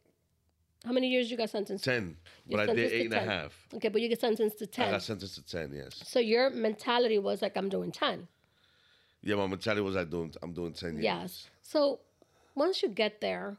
[0.85, 1.83] How many years you got sentenced?
[1.83, 3.53] Ten, You but I did eight and a half.
[3.73, 4.87] Okay, but you get sentenced to 10.
[4.87, 5.71] I got sentenced to ten.
[5.73, 5.99] Yes.
[6.05, 8.27] So your mentality was like, I'm doing 10.
[9.23, 10.31] Yeah, my mentality was I doing.
[10.43, 11.03] I'm doing ten years.
[11.03, 11.49] Yes.
[11.63, 12.01] So
[12.53, 13.57] once you get there,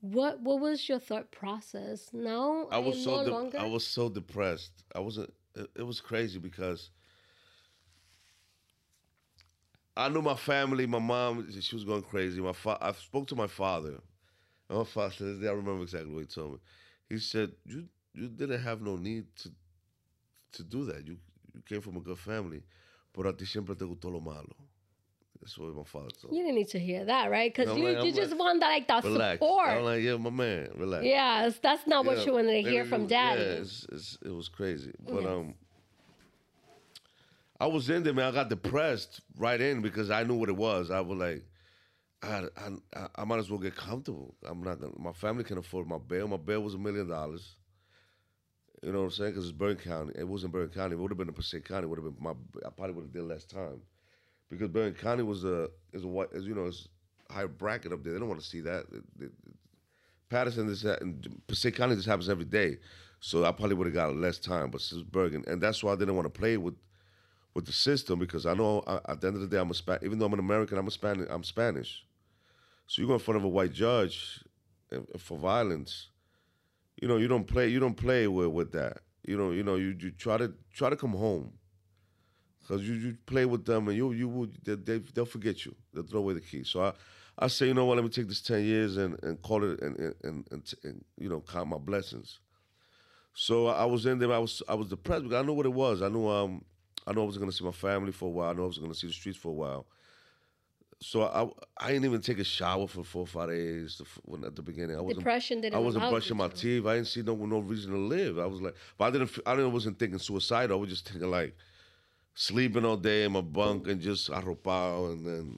[0.00, 2.08] what what was your thought process?
[2.14, 3.58] Now I was so no de- longer.
[3.58, 4.72] I was so depressed.
[4.94, 5.32] I wasn't.
[5.54, 6.88] It, it was crazy because
[9.96, 10.86] I knew my family.
[10.86, 12.40] My mom, she was going crazy.
[12.40, 13.94] My fa- I spoke to my father.
[14.68, 16.58] And my father says, I remember exactly what he told me.
[17.08, 19.50] He said, "You you didn't have no need to
[20.52, 21.06] to do that.
[21.06, 21.16] You
[21.54, 22.62] you came from a good family,
[23.14, 24.54] pero a ti siempre te gustó lo malo."
[25.40, 26.38] That's what my father told me.
[26.38, 27.54] you didn't need to hear that, right?
[27.54, 29.34] Because you, like- you I'm just like, want that like that Relax.
[29.38, 29.68] support.
[29.68, 31.04] I'm like, yeah, my man, relax.
[31.04, 33.42] yes, that's not what you wanted to hear from was- daddy.
[33.42, 34.92] Yeah, it's, it's, it was crazy.
[34.98, 35.30] But Yes.
[35.30, 35.54] um,
[37.58, 38.26] I was in there, man.
[38.26, 40.90] I got depressed right in because I knew what it was.
[40.90, 41.44] I was like,
[42.22, 42.44] I,
[42.94, 44.34] I, I might as well get comfortable.
[44.44, 44.92] I'm not gonna.
[44.98, 46.28] My family can afford my bail.
[46.28, 47.56] My bail was a million dollars.
[48.82, 49.30] You know what I'm saying?
[49.32, 50.12] Because it's Bergen County.
[50.18, 50.94] It wasn't Bergen County.
[50.94, 51.86] It would have been in Passaic County.
[51.86, 52.32] Would have been my.
[52.64, 53.80] I probably would have did less time,
[54.50, 56.88] because Bergen County was a is a white as you know it's
[57.30, 58.12] higher bracket up there.
[58.12, 58.84] They don't want to see that.
[58.92, 59.32] It- it-
[60.28, 62.78] Paterson, this and Passaic County, this happens every day.
[63.20, 65.96] So I probably would have got less time, but is Bergen, and that's why I
[65.96, 66.74] didn't want to play with
[67.56, 69.98] with the system because I know at the end of the day I'm a Spa-
[70.02, 71.26] even though I'm an American, I'm a Spanish.
[71.30, 72.04] I'm Spanish.
[72.86, 74.44] So you go in front of a white judge
[75.16, 76.08] for violence.
[77.00, 77.68] You know, you don't play.
[77.68, 78.98] You don't play with with that.
[79.24, 81.54] You know, you know, you, you try to try to come home.
[82.68, 85.74] Cause you, you play with them and you you they, they they'll forget you.
[85.94, 86.62] They'll throw away the key.
[86.62, 86.92] So I,
[87.38, 87.96] I say you know what?
[87.96, 91.04] Let me take this ten years and, and call it and and, and, and, and
[91.16, 92.40] you know count my blessings.
[93.32, 94.32] So I was in there.
[94.32, 96.02] I was I was depressed because I knew what it was.
[96.02, 96.62] I knew um
[97.06, 98.50] I know I wasn't gonna see my family for a while.
[98.50, 99.86] I know I was gonna see the streets for a while.
[101.00, 101.48] So I
[101.84, 104.00] I didn't even take a shower for four or five days.
[104.24, 106.86] When at the beginning I wasn't Depression didn't I wasn't brushing my teeth.
[106.86, 108.38] I didn't see no no reason to live.
[108.38, 109.38] I was like, but I didn't.
[109.46, 109.72] I didn't.
[109.72, 110.78] wasn't thinking suicidal.
[110.78, 111.54] I was just thinking like
[112.34, 115.56] sleeping all day in my bunk and just arropado and then.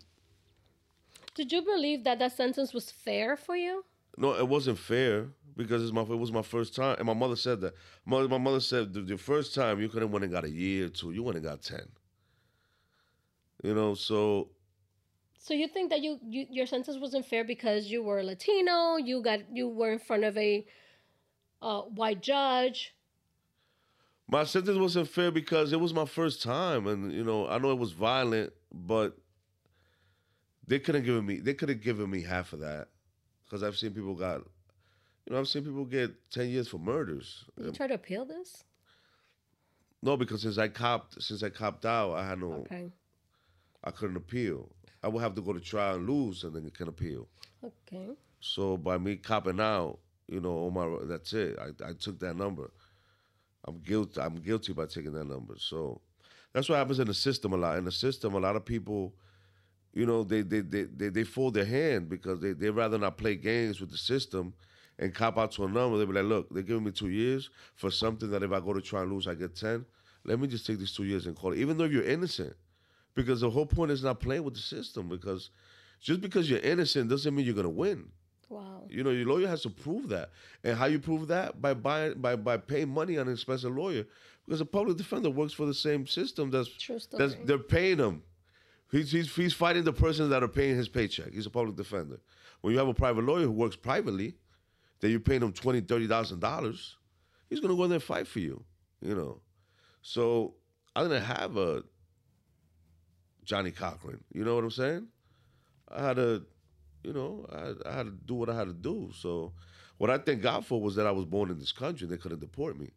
[1.35, 3.85] Did you believe that that sentence was fair for you?
[4.17, 7.37] No, it wasn't fair because it's my it was my first time, and my mother
[7.37, 7.75] said that.
[8.07, 10.51] My, my mother said the, the first time you could have went and got a
[10.51, 11.11] year or two.
[11.11, 11.87] You went and got ten.
[13.63, 14.51] You know, so
[15.39, 19.21] So you think that you, you your sentence wasn't fair because you were Latino, you
[19.21, 20.65] got you were in front of a
[21.61, 22.95] uh, white judge.
[24.29, 27.73] My sentence wasn't fair because it was my first time, and you know I know
[27.73, 29.17] it was violent, but
[30.67, 32.89] they couldn't give me they could have given me half of that
[33.45, 34.43] because I've seen people got,
[35.29, 37.45] you know, I've seen people get ten years for murders.
[37.57, 38.65] Did you try to appeal this?
[40.03, 42.91] No, because since I copped since I copped out, I had no Okay.
[43.85, 44.71] I couldn't appeal.
[45.03, 47.29] I would have to go to trial and lose, and then you can appeal.
[47.63, 48.09] Okay.
[48.41, 51.59] So by me copping out, you know, oh my, that's it.
[51.59, 52.73] I, I took that number.
[53.67, 54.21] I'm guilty.
[54.21, 55.55] I'm guilty by taking that number.
[55.59, 56.01] So
[56.53, 57.77] that's what happens in the system a lot.
[57.77, 59.15] In the system, a lot of people,
[59.93, 63.19] you know, they they they they, they fold their hand because they they rather not
[63.19, 64.55] play games with the system
[64.99, 65.99] and cop out to a number.
[65.99, 68.73] They be like, look, they're giving me two years for something that if I go
[68.73, 69.85] to try and lose, I get ten.
[70.25, 72.55] Let me just take these two years and call it, even though you're innocent,
[73.15, 75.09] because the whole point is not playing with the system.
[75.09, 75.51] Because
[76.01, 78.11] just because you're innocent doesn't mean you're gonna win.
[78.49, 78.85] Wow.
[78.89, 80.31] You know, your lawyer has to prove that.
[80.65, 81.61] And how you prove that?
[81.61, 84.05] By buying by by paying money on an expensive lawyer.
[84.47, 88.23] Because a public defender works for the same system that's True that's they're paying him.
[88.91, 91.33] He's, he's he's fighting the persons that are paying his paycheck.
[91.35, 92.21] He's a public defender.
[92.63, 94.35] When you have a private lawyer who works privately,
[95.01, 96.97] that you're paying him twenty, thirty thousand dollars,
[97.49, 98.65] he's gonna go in there and fight for you.
[99.01, 99.41] You know.
[100.03, 100.55] So
[100.95, 101.85] I didn't have a
[103.45, 104.23] Johnnie Cochran.
[104.33, 105.09] You know what I'm saying?
[105.91, 106.45] I had to,
[107.03, 109.11] you know, I had, I had to do what I had to do.
[109.15, 109.53] So,
[109.97, 112.05] what I thank God for was that I was born in this country.
[112.05, 112.91] and They couldn't deport me.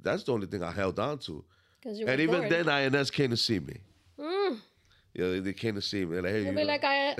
[0.00, 1.44] That's the only thing I held on to.
[1.84, 2.48] And even born.
[2.48, 3.78] then, INS came to see me.
[5.16, 5.20] Mm.
[5.20, 6.12] Yeah, they, they came to see me.
[6.14, 7.12] They're like, hey, You'll you be know, like, I,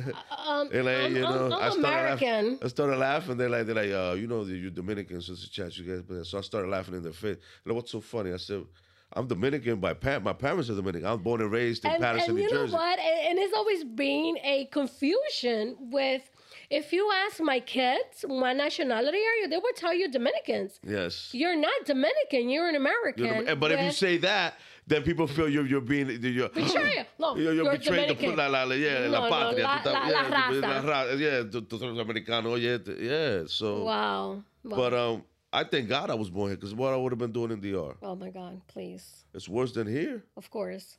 [0.46, 2.44] um, they're like, I'm, you know, I'm, I I'm started American.
[2.50, 2.58] laughing.
[2.62, 3.36] I started laughing.
[3.36, 6.02] They're like, they're like, uh, you know, you're Dominican, so it's a chat, you guys.
[6.02, 7.36] But so I started laughing in their face.
[7.64, 8.32] Like, what's so funny?
[8.32, 8.64] I said,
[9.12, 11.06] I'm Dominican by pa- my parents are Dominican.
[11.06, 12.72] I was born and raised in and, Paterson, and New you Jersey.
[12.72, 12.98] know what?
[12.98, 16.22] And, and it's always been a confusion with.
[16.68, 19.48] If you ask my kids, what nationality are you?
[19.48, 20.80] They will tell you Dominicans.
[20.82, 21.30] Yes.
[21.32, 22.48] You're not Dominican.
[22.48, 23.24] You're an American.
[23.24, 24.54] You're Dom- but if you say that,
[24.86, 27.04] then people feel you're you're being you're Betrayal.
[27.18, 28.36] No, you're, you're you're betraying the Dominican.
[28.36, 30.86] la, la, la, yeah, No, la no, la- la- yeah, la raza.
[30.86, 33.42] ra- yeah, tú- tú eres americano, yeah, yeah.
[33.46, 34.42] So, wow.
[34.62, 34.76] wow.
[34.76, 37.32] but um, I thank God I was born here because what I would have been
[37.32, 38.60] doing in DR, oh my God!
[38.68, 39.24] Please.
[39.34, 40.24] it's worse than here.
[40.36, 40.98] Of course.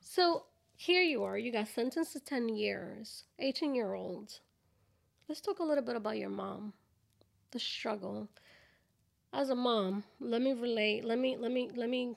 [0.00, 0.44] So
[0.76, 1.36] here you are.
[1.38, 4.40] You got sentenced to 10 years, 18 year old.
[5.28, 6.72] let's talk a little bit about your mom,
[7.52, 8.28] the struggle.
[9.32, 11.04] As a mom, let me relate.
[11.04, 12.16] Let me let me let me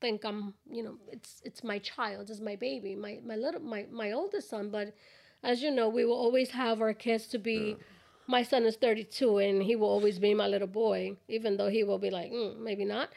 [0.00, 3.86] think I'm, you know, it's it's my child, it's my baby, my my little my
[3.90, 4.70] my oldest son.
[4.70, 4.94] But
[5.42, 7.76] as you know, we will always have our kids to be.
[7.78, 7.84] Yeah.
[8.28, 11.84] My son is 32, and he will always be my little boy, even though he
[11.84, 13.10] will be like, mm, maybe not.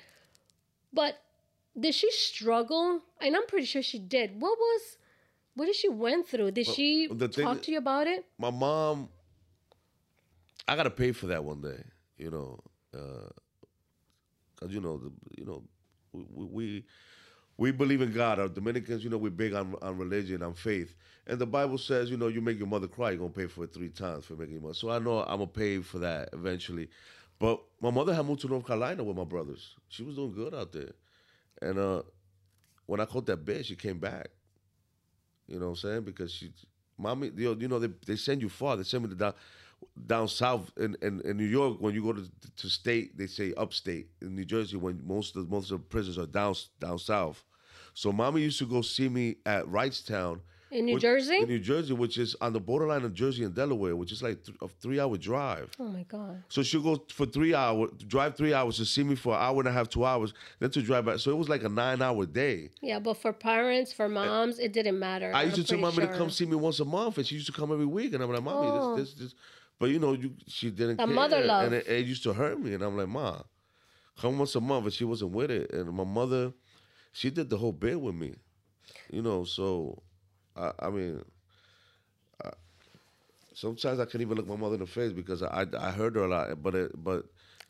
[0.94, 1.16] But
[1.80, 3.02] did she struggle?
[3.20, 4.40] And I'm pretty sure she did.
[4.40, 4.98] What was,
[5.56, 6.52] what did she went through?
[6.52, 8.24] Did well, she talk to you about it?
[8.38, 9.10] My mom,
[10.68, 11.84] I gotta pay for that one day.
[12.20, 12.60] You know,
[12.94, 13.30] uh,
[14.60, 15.64] cause you know the you know
[16.14, 16.86] we,
[17.58, 18.40] we believe in God.
[18.40, 20.96] Our Dominicans, you know, we're big on, on religion, on faith.
[21.28, 23.48] And the Bible says, you know, you make your mother cry, you're going to pay
[23.48, 24.74] for it three times for making your mother.
[24.74, 26.90] So I know I'm going to pay for that eventually.
[27.38, 29.76] But my mother had moved to North Carolina with my brothers.
[29.88, 30.92] She was doing good out there.
[31.62, 32.02] And uh,
[32.86, 34.30] when I caught that bitch, she came back.
[35.48, 36.02] You know what I'm saying?
[36.04, 36.52] Because she,
[36.98, 38.78] mommy, you know, you know they, they send you far.
[38.78, 39.16] They send me to
[40.06, 41.78] down, south in, in, in, New York.
[41.80, 44.08] When you go to, to state, they say upstate.
[44.22, 47.44] In New Jersey, when most of most of the prisons are down down south.
[47.94, 50.40] So mommy used to go see me at Wrightstown.
[50.72, 51.38] In New which, Jersey?
[51.38, 54.44] In New Jersey, which is on the borderline of Jersey and Delaware, which is like
[54.44, 55.72] th- a three hour drive.
[55.80, 56.44] Oh my God.
[56.48, 59.60] So she'll go for three hours, drive three hours to see me for an hour
[59.60, 61.20] and a half, two hours, then to drive back.
[61.20, 62.70] So it was like a nine hour day.
[62.82, 65.32] Yeah, but for parents, for moms, it didn't matter.
[65.34, 66.08] I used to tell mommy sure.
[66.08, 68.14] to come see me once a month, and she used to come every week.
[68.14, 68.96] And I'm like, mommy, oh.
[68.96, 69.36] this, this, this.
[69.80, 71.16] But you know, you, she didn't the care.
[71.16, 71.66] mother love.
[71.66, 72.74] And it, it used to hurt me.
[72.74, 73.42] And I'm like, ma,
[74.20, 74.86] come once a month.
[74.86, 75.72] And she wasn't with it.
[75.72, 76.52] And my mother,
[77.14, 78.36] she did the whole bit with me.
[79.10, 80.02] You know, so
[80.56, 81.24] I, I mean,
[82.44, 82.50] I,
[83.54, 86.24] sometimes I can't even look my mother in the face because I I heard her
[86.24, 87.26] a lot, but it, but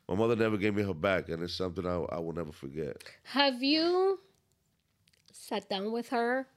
[0.08, 3.04] my mother never gave me her back, and it's something I I will never forget.
[3.24, 4.20] Have you
[5.32, 6.48] sat down with her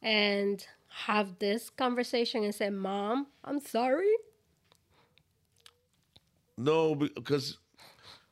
[0.00, 0.66] and
[1.06, 4.14] have this conversation and said, "Mom, I'm sorry"?
[6.56, 7.58] No, because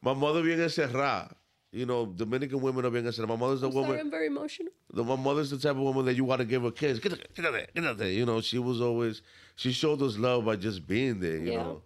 [0.02, 1.34] my mother bien encerrada
[1.72, 3.26] you know, Dominican women are being said.
[3.28, 3.90] My mother's the I'm woman.
[3.90, 4.72] Sorry, I'm very emotional.
[4.92, 6.98] The, my mother's the type of woman that you want to give a kiss.
[6.98, 8.10] Get, get out there, get out there.
[8.10, 9.22] You know, she was always
[9.54, 11.36] she showed us love by just being there.
[11.36, 11.62] You yeah.
[11.62, 11.82] know,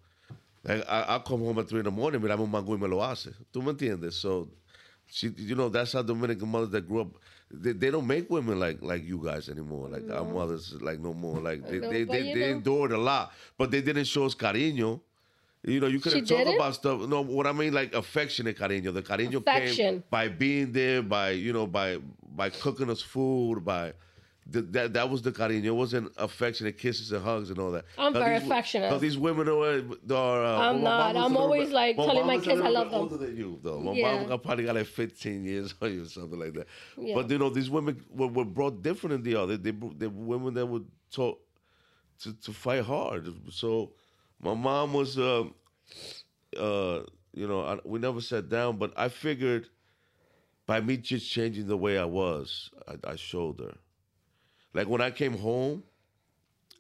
[0.65, 2.79] like I, I come home at three in the morning, but I'm un mango y
[2.79, 3.35] me lo hace.
[3.53, 4.15] ¿Tú me entiendes?
[4.15, 4.49] So,
[5.07, 7.09] she, you know, that's how Dominican mothers that grew up.
[7.51, 9.91] They, they don't make women like like you guys anymore.
[9.91, 10.15] Like no.
[10.15, 11.41] our mothers, like no more.
[11.41, 15.03] Like they, no, they, they, they endured a lot, but they didn't show us cariño.
[15.67, 16.57] You know, you couldn't talk didn't?
[16.57, 17.09] about stuff.
[17.09, 18.93] No, what I mean, like affectionate cariño.
[18.93, 19.95] The cariño Affection.
[19.95, 23.95] came by being there, by you know, by by cooking us food, by
[24.47, 25.65] the, that that was the cariño.
[25.65, 27.87] It wasn't affectionate kisses and hugs and all that.
[27.97, 29.01] I'm very these, affectionate.
[29.01, 29.83] these women are.
[30.13, 31.17] are uh, I'm not.
[31.17, 33.01] I'm always bit, like telling my kids I love them.
[33.01, 33.81] Older than you, though.
[33.81, 34.27] My yeah.
[34.27, 36.67] mom probably got like 15 years or something like that.
[36.99, 37.15] Yeah.
[37.15, 39.57] But you know, these women were, were brought different in the other.
[39.57, 41.41] They, they, they women that were taught
[42.21, 43.33] to to fight hard.
[43.51, 43.93] So
[44.45, 45.45] my mom was, uh,
[46.59, 47.03] uh,
[47.33, 49.69] you know, I, we never sat down, but I figured
[50.67, 53.75] by me just changing the way I was, I, I showed her.
[54.75, 55.83] Like when I came home,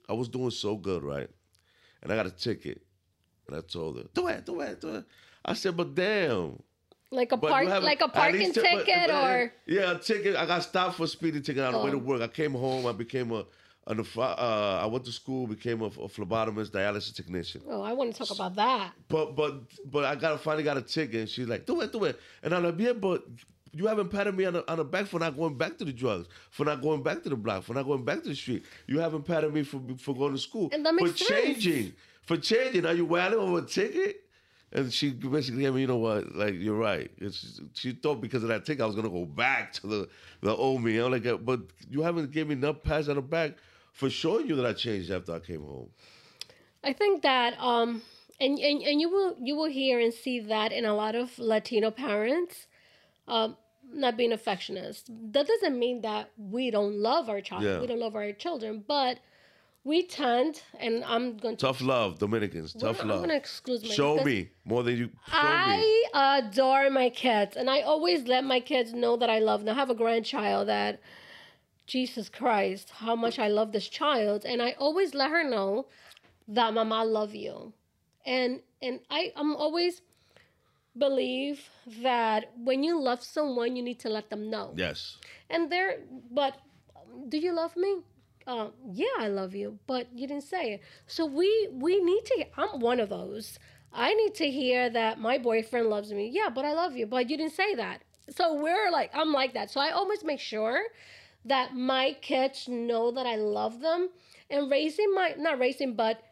[0.08, 1.30] I was doing so good, right?
[2.02, 2.82] And I got a ticket,
[3.48, 5.04] and I told her, "Do it, do it, do it."
[5.42, 6.62] I said, "But damn."
[7.10, 10.36] Like a park, like a parking ticket, but, or yeah, a ticket.
[10.36, 12.00] I got stopped for speeding ticket on the way to oh.
[12.00, 12.20] work.
[12.20, 12.86] I came home.
[12.86, 13.44] I became a
[13.86, 17.60] and uh, I went to school, became a, a, phlebotomist, dialysis technician.
[17.68, 18.92] Oh, I want to talk about that.
[19.08, 22.04] But but but I got finally got a ticket, and she's like, "Do it, do
[22.04, 23.24] it," and I'm like, "Yeah, but."
[23.76, 25.92] You haven't patted me on the, on the back for not going back to the
[25.92, 28.64] drugs, for not going back to the block, for not going back to the street.
[28.86, 30.68] You haven't patted me for for going to school.
[30.72, 31.44] And that makes for sense.
[31.44, 31.92] changing.
[32.22, 32.86] For changing.
[32.86, 34.20] Are you wailing over a ticket?
[34.70, 37.10] And she basically gave me, you know what, like you're right.
[37.18, 40.08] It's, she thought because of that ticket I was gonna go back to the
[40.40, 40.96] the old me.
[40.98, 43.54] I'm like, but you haven't given me enough pats on the back
[43.94, 45.88] for showing you that I changed after I came home.
[46.82, 48.02] I think that um
[48.38, 51.38] and, and and you will you will hear and see that in a lot of
[51.38, 52.66] Latino parents
[53.26, 53.56] um
[53.92, 55.02] not being affectionate.
[55.08, 57.62] That doesn't mean that we don't love our child.
[57.62, 57.80] Yeah.
[57.80, 59.20] We don't love our children, but
[59.84, 63.16] we tend, and I'm going to tough love, Dominicans, tough I'm love.
[63.18, 65.10] I'm going to exclude my show me more than you.
[65.30, 66.48] I me.
[66.48, 69.74] adore my kids, and I always let my kids know that I love them.
[69.74, 71.00] I have a grandchild that
[71.86, 74.44] Jesus Christ, how much I love this child.
[74.44, 75.86] And I always let her know
[76.48, 77.72] that mama love you.
[78.26, 80.02] And and I, I'm always
[80.96, 81.68] believe
[82.02, 84.72] that when you love someone, you need to let them know.
[84.76, 85.18] Yes.
[85.50, 86.56] And there, but
[87.28, 88.02] do you love me?
[88.46, 90.80] Uh, yeah, I love you, but you didn't say it.
[91.06, 92.46] So we we need to.
[92.56, 93.58] I'm one of those.
[93.92, 96.28] I need to hear that my boyfriend loves me.
[96.32, 98.02] Yeah, but I love you, but you didn't say that.
[98.28, 99.70] So we're like, I'm like that.
[99.70, 100.80] So I always make sure
[101.44, 104.10] that my kids know that I love them
[104.50, 106.22] and raising my not raising but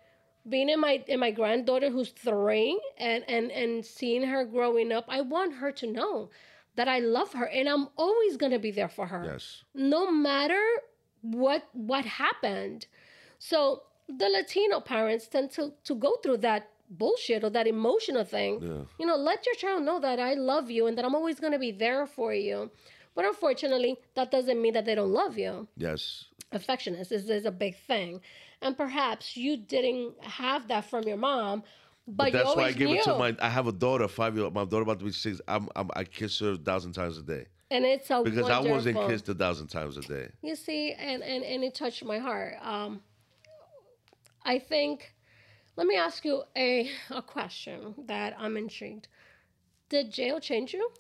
[0.48, 5.04] being in my in my granddaughter who's three and and and seeing her growing up,
[5.08, 6.30] I want her to know
[6.74, 9.24] that I love her and I'm always gonna be there for her.
[9.24, 9.62] Yes.
[9.74, 10.62] No matter
[11.20, 12.86] what what happened.
[13.38, 18.60] So the Latino parents tend to to go through that bullshit or that emotional thing.
[18.60, 18.82] Yeah.
[18.98, 21.58] You know, let your child know that I love you and that I'm always gonna
[21.58, 22.70] be there for you.
[23.14, 26.26] But unfortunately, that doesn't mean that they don't love you Yes.
[26.52, 28.20] affectionate is, is a big thing
[28.60, 31.62] and perhaps you didn't have that from your mom
[32.06, 32.96] but, But you that's why I give knew.
[32.98, 33.36] it to my.
[33.40, 34.54] I have a daughter, five year old.
[34.54, 35.40] My daughter about to be six.
[35.46, 38.58] I'm, I'm I kiss her a thousand times a day and it's a because I
[38.58, 40.28] wasn't kissed a thousand times a day.
[40.42, 43.00] you see and, and and it touched my heart um
[44.44, 45.14] i think
[45.76, 49.08] let me ask you a a question that i'm intrigued
[49.88, 50.90] did jail change you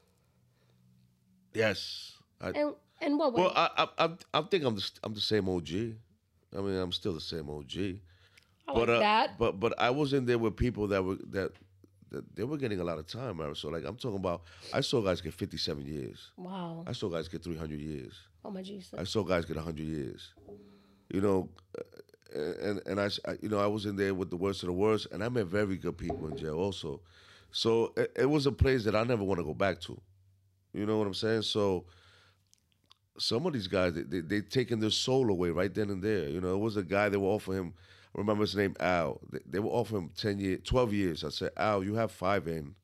[1.54, 2.12] Yes.
[2.40, 5.48] I, and and what well, I, I, I, I think I'm the, I'm the same
[5.48, 5.68] OG.
[6.56, 7.72] I mean, I'm still the same OG.
[8.68, 11.16] I like but uh, that but but I was in there with people that were
[11.30, 11.52] that.
[12.10, 13.54] that They were getting a lot of time, man.
[13.54, 14.42] So like I'm talking about,
[14.72, 16.30] I saw guys get 57 years.
[16.36, 18.14] wow I saw guys get 300 years.
[18.44, 20.30] oh my jesus I saw guys get 100 years.
[21.12, 21.48] You know,
[21.78, 24.72] uh, and and I- you know, I was in there with the worst of the
[24.72, 27.00] worst, and I met very good people in jail also.
[27.50, 30.00] So it, it was a place that I never want to go back to.
[30.72, 31.42] You know what I'm saying?
[31.42, 31.84] So
[33.18, 36.28] some of these guys, they, they they taking their soul away right then and there.
[36.28, 37.74] You know, it was a guy they were offering him.
[38.14, 39.20] I remember his name Al.
[39.30, 41.24] They, they were offering him 10 years, 12 years.
[41.24, 42.74] I said, Al, you have five in.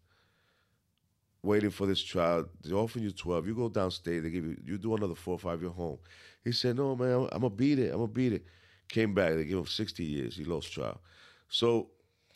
[1.42, 3.46] Waiting for this trial, they offer you twelve.
[3.46, 5.62] You go downstate, they give you you do another four or five.
[5.62, 5.98] You're home.
[6.42, 7.92] He said, "No, man, I'm, I'm gonna beat it.
[7.92, 8.44] I'm gonna beat it."
[8.88, 10.36] Came back, they gave him sixty years.
[10.36, 11.00] He lost trial.
[11.48, 11.90] So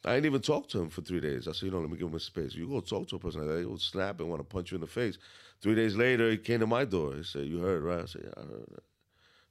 [0.05, 1.47] I didn't even talk to him for three days.
[1.47, 3.19] I said, "You know, let me give him a space." You go talk to a
[3.19, 5.19] person like that, he will snap and want to punch you in the face.
[5.61, 7.15] Three days later, he came to my door.
[7.15, 8.83] He said, "You heard, right?" I said, "Yeah, I heard." That.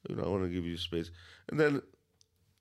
[0.09, 1.11] You know, I want to give you space.
[1.49, 1.81] And then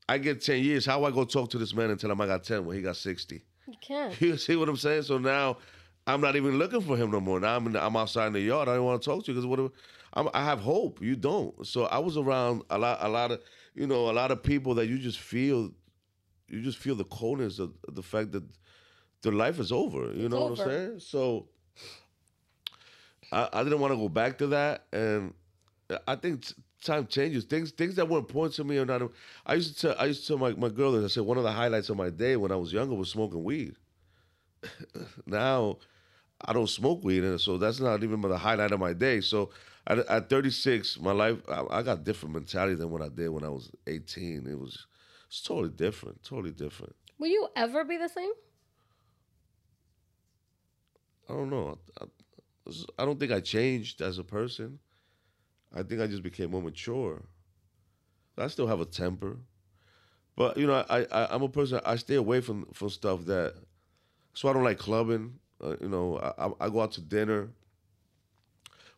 [0.08, 0.86] I get ten years.
[0.86, 2.82] How I go talk to this man and tell him I got ten when he
[2.82, 3.42] got sixty?
[3.66, 5.02] you can't You see what I'm saying?
[5.02, 5.58] So now
[6.06, 7.40] I'm not even looking for him no more.
[7.40, 8.68] Now I'm in, I'm outside in the yard.
[8.68, 9.72] I don't want to talk to you because what?
[10.34, 11.00] I have hope.
[11.00, 11.66] You don't.
[11.66, 13.40] So I was around a lot, a lot of
[13.74, 15.70] you know, a lot of people that you just feel,
[16.50, 18.44] you just feel the coldness of the fact that
[19.22, 20.12] their life is over.
[20.12, 20.60] You It's know what.
[20.60, 21.00] I'm saying?
[21.00, 21.48] So
[23.32, 25.32] I, I didn't want to go back to that, and
[26.06, 27.44] I think t- time changes.
[27.44, 29.02] Things things that were important to me are not.
[29.46, 31.38] I used to tell I used to tell my, my girl that I said one
[31.38, 33.76] of the highlights of my day when I was younger was smoking weed.
[35.26, 35.78] now
[36.44, 39.20] I don't smoke weed, and so that's not even the highlight of my day.
[39.20, 39.50] So
[39.86, 43.44] at, at 36, my life I, I got different mentality than what I did when
[43.44, 44.46] I was 18.
[44.48, 44.86] It was
[45.30, 46.94] it's totally different, totally different.
[47.18, 48.32] will you ever be the same
[51.28, 51.78] I don't know.
[52.00, 52.06] I,
[52.98, 54.80] I don't think I changed as a person.
[55.72, 57.22] I think I just became more mature.
[58.36, 59.36] I still have a temper,
[60.34, 61.80] but you know, I, I I'm a person.
[61.84, 63.54] I stay away from from stuff that.
[64.34, 65.38] So I don't like clubbing.
[65.62, 67.50] Uh, you know, I, I- I go out to dinner.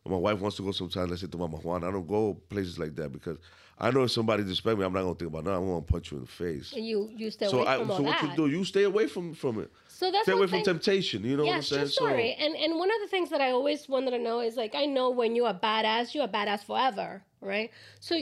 [0.03, 1.83] When my wife wants to go sometimes, let's say to Mama Juan.
[1.83, 3.37] I don't go places like that because
[3.83, 5.51] I know if somebody disrespect me, I'm not gonna think about no.
[5.53, 6.73] I'm gonna punch you in the face.
[6.73, 8.47] and you you stay So away I, from so all So what that you do?
[8.57, 9.69] You stay away from from it.
[9.87, 11.23] so that's Stay away from thing- temptation.
[11.23, 11.81] You know what I'm saying?
[11.83, 12.33] true story.
[12.39, 14.85] and and one of the things that I always wanted to know is like I
[14.85, 17.69] know when you're a badass, you're a badass forever, right?
[17.99, 18.19] So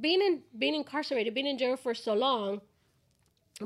[0.00, 2.60] being in being incarcerated, being in jail for so long,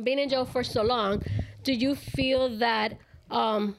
[0.03, 1.23] being in jail for so long,
[1.63, 2.99] do you feel that
[3.31, 3.77] um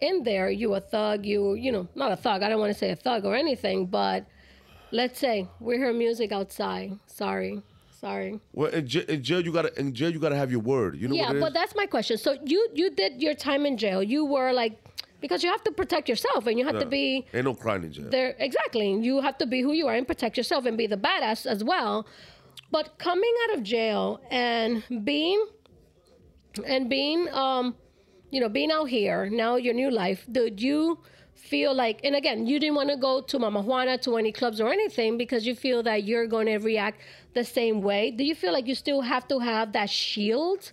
[0.00, 2.78] in there you a thug, you you know, not a thug, I don't want to
[2.78, 4.26] say a thug or anything, but
[4.92, 6.98] let's say we hear music outside.
[7.06, 7.62] Sorry.
[8.00, 8.40] Sorry.
[8.52, 10.96] Well, in, j- in jail, you gotta in jail you gotta have your word.
[11.00, 14.02] You know yeah but that's my question so you you did your time in jail
[14.02, 14.74] you were like
[15.20, 17.92] because you have to protect yourself and you have to be Ain't no crying in
[17.92, 18.10] jail.
[18.10, 20.96] there exactly you have to be who you are and protect yourself and be the
[20.96, 22.04] badass as well
[22.72, 25.40] but coming out of jail and being
[26.66, 27.76] and being um
[28.32, 30.98] you know being out here now your new life did you
[31.50, 34.60] feel like and again you didn't want to go to mama juana to any clubs
[34.60, 37.00] or anything because you feel that you're going to react
[37.34, 40.72] the same way do you feel like you still have to have that shield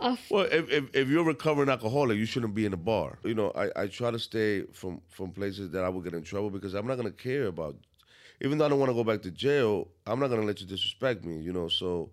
[0.00, 3.18] of Well, if, if, if you're a recovering alcoholic, you shouldn't be in a bar.
[3.24, 6.22] You know, I, I try to stay from, from places that I would get in
[6.22, 7.76] trouble because I'm not gonna care about.
[8.40, 10.66] Even though I don't want to go back to jail, I'm not gonna let you
[10.66, 11.38] disrespect me.
[11.38, 12.10] You know, so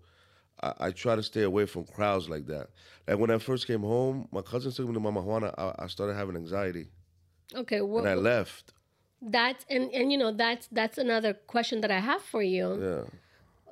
[0.62, 2.68] I, I try to stay away from crowds like that.
[3.06, 5.52] Like when I first came home, my cousin took me to Mama Juana.
[5.58, 6.86] I, I started having anxiety,
[7.54, 8.72] okay well and I left.
[9.20, 13.04] that's and and you know that's that's another question that i have for you Yeah.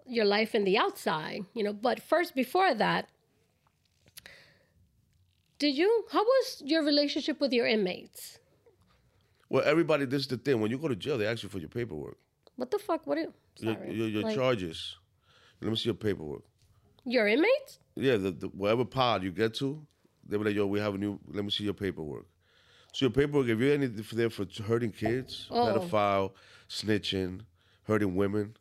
[0.07, 1.73] your life in the outside, you know.
[1.73, 3.03] But first, before that,
[5.59, 6.05] did you?
[6.11, 8.39] How was your relationship with your inmates?
[9.49, 10.61] Well, everybody, this is the thing.
[10.61, 12.17] When you go to jail, they ask you for your paperwork.
[12.57, 13.07] What the fuck?
[13.07, 13.19] What?
[13.19, 14.97] Are you, Your, your, your Like, charges.
[15.61, 16.43] Let me see your paperwork.
[17.05, 17.79] Your inmates?
[17.97, 19.69] Yeah, the, the whatever pod you get to,
[20.27, 21.19] they were like, "Yo, we have a new.
[21.29, 22.27] Let me see your paperwork."
[22.93, 25.67] So your paperwork, if you're any there for hurting kids, Oh.
[25.67, 26.33] pedophile,
[26.69, 27.41] snitching,
[27.85, 28.57] hurting women,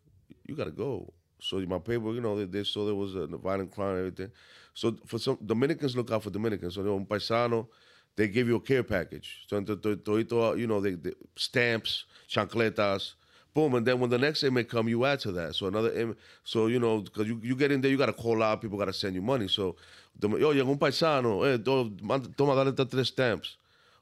[0.46, 1.12] you gotta go.
[1.42, 4.32] So my paperwork, you know, they, they saw there was a violent crime and everything.
[4.74, 6.76] So for some Dominicans, look out for Dominicans.
[6.76, 7.68] So un paisano,
[8.16, 9.46] they give you a care package.
[9.48, 13.14] So to- to- todito, you know, they, they stamps, chancletas,
[13.54, 15.56] boom, and then when the next inmate come, you add to that.
[15.56, 18.44] So another, im- so you know, because you, you get in there, you gotta call
[18.44, 19.48] out, people gotta send you money.
[19.48, 19.76] So,
[20.22, 21.58] yo, llegó un paisano, eh,
[22.38, 23.56] toma, dale tres stamps.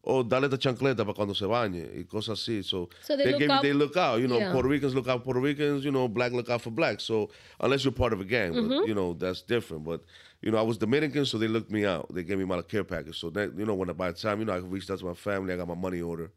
[0.09, 2.63] O dale esta chancleta para cuando se bañe y cosas así.
[2.63, 4.21] So, So they look give out- you, they look out.
[4.21, 4.53] You know, Yeah.
[4.53, 5.83] Puerto Ricans look out for Puerto Ricans.
[5.83, 7.03] You know, black look out for blacks.
[7.03, 7.29] So
[7.59, 8.69] unless you're part of a gang, Mm-hmm.
[8.69, 9.83] but, you know, that's different.
[9.83, 10.01] But
[10.41, 12.07] you know, I was Dominican, so they looked me out.
[12.13, 13.19] They gave me my care package.
[13.19, 15.13] So that you know, when by the time you know I reached out to my
[15.13, 16.31] family, I got my money order.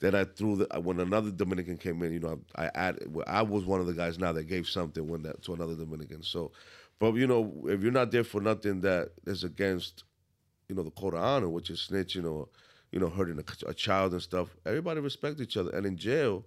[0.00, 2.12] Then I threw the when another Dominican came in.
[2.14, 3.14] You know, I, I added.
[3.28, 6.24] I was one of the guys now that gave something when that to another Dominican.
[6.24, 6.50] So,
[6.98, 10.02] but you know, if you're not there for nothing that is against,
[10.68, 12.48] you know, the code of honor, which is snitching or,
[12.94, 15.70] you know, hurting a, a child and stuff, everybody respect each other.
[15.76, 16.44] And in jail,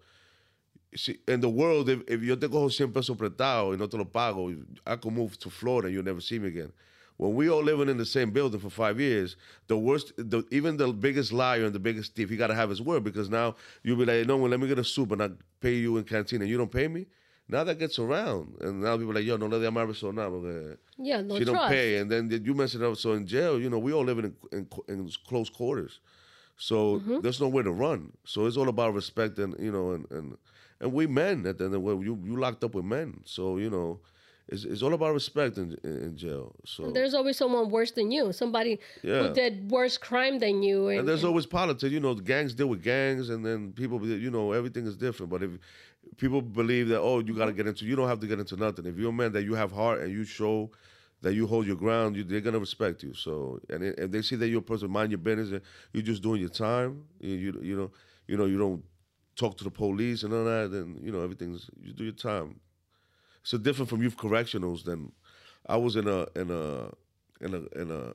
[0.95, 3.98] see, in the world, if, if yo te cojo 100 pesos prestado y no te
[3.98, 4.54] lo pago,
[4.86, 6.72] I could move to Florida and you'll never see me again.
[7.18, 9.36] When we all living in the same building for five years,
[9.68, 12.70] the worst, the, even the biggest liar and the biggest thief, he got to have
[12.70, 15.22] his word because now you'll be like, no, well, let me get a soup and
[15.24, 15.30] I
[15.60, 17.08] pay you in canteen and you don't pay me.
[17.50, 18.56] Now that gets around.
[18.62, 21.38] And now people are like, yo, no le de amar eso nada porque Yeah, no
[21.38, 21.60] she trust.
[21.60, 21.98] don't pay.
[21.98, 22.95] And then you mess it up.
[22.98, 26.00] So in jail, you know, we all live in, in, in close quarters.
[26.58, 27.20] So Mm-hmm.
[27.22, 28.12] there's nowhere to run.
[28.26, 30.38] So it's all about respect and you know and and,
[30.82, 33.22] and we men at the end of the way you you locked up with men.
[33.26, 33.99] So you know,
[34.47, 36.55] it's it's all about respect in in, jail.
[36.66, 39.28] So There's always someone worse than you, somebody Yeah.
[39.28, 40.88] who did worse crime than you.
[40.89, 41.91] And, and there's always politics.
[41.91, 45.30] You know, the gangs deal with gangs, and then people, you know, everything is different.
[45.32, 45.51] But if
[46.18, 48.55] people believe that, oh, you got to get into, you don't have to get into
[48.55, 48.86] nothing.
[48.86, 50.72] If you're a man that you have heart and you show
[51.22, 53.13] that you hold your ground, you, they're gonna respect you.
[53.13, 55.61] So, and if they see that you're a person mind your business
[55.93, 57.91] you're just doing your time, you you, you know,
[58.28, 58.84] you know, you don't
[59.36, 62.59] talk to the police and all that, then you know everything's you do your time.
[63.43, 64.84] So different from youth correctionals.
[64.84, 65.11] Than
[65.68, 66.89] I was in a in a
[67.41, 68.13] in a in a,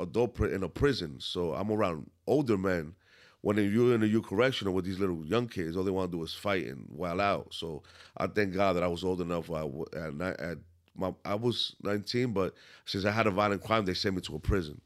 [0.00, 1.16] adult in a prison.
[1.20, 2.94] So I'm around older men.
[3.42, 6.16] When you're in a youth correctional with these little young kids, all they want to
[6.16, 7.52] do is fight and wild out.
[7.52, 7.82] So
[8.16, 9.50] I thank God that I was old enough.
[9.50, 9.64] I,
[10.38, 10.56] at
[10.96, 14.36] my, I was 19, but since I had a violent crime, they sent me to
[14.36, 14.80] a prison.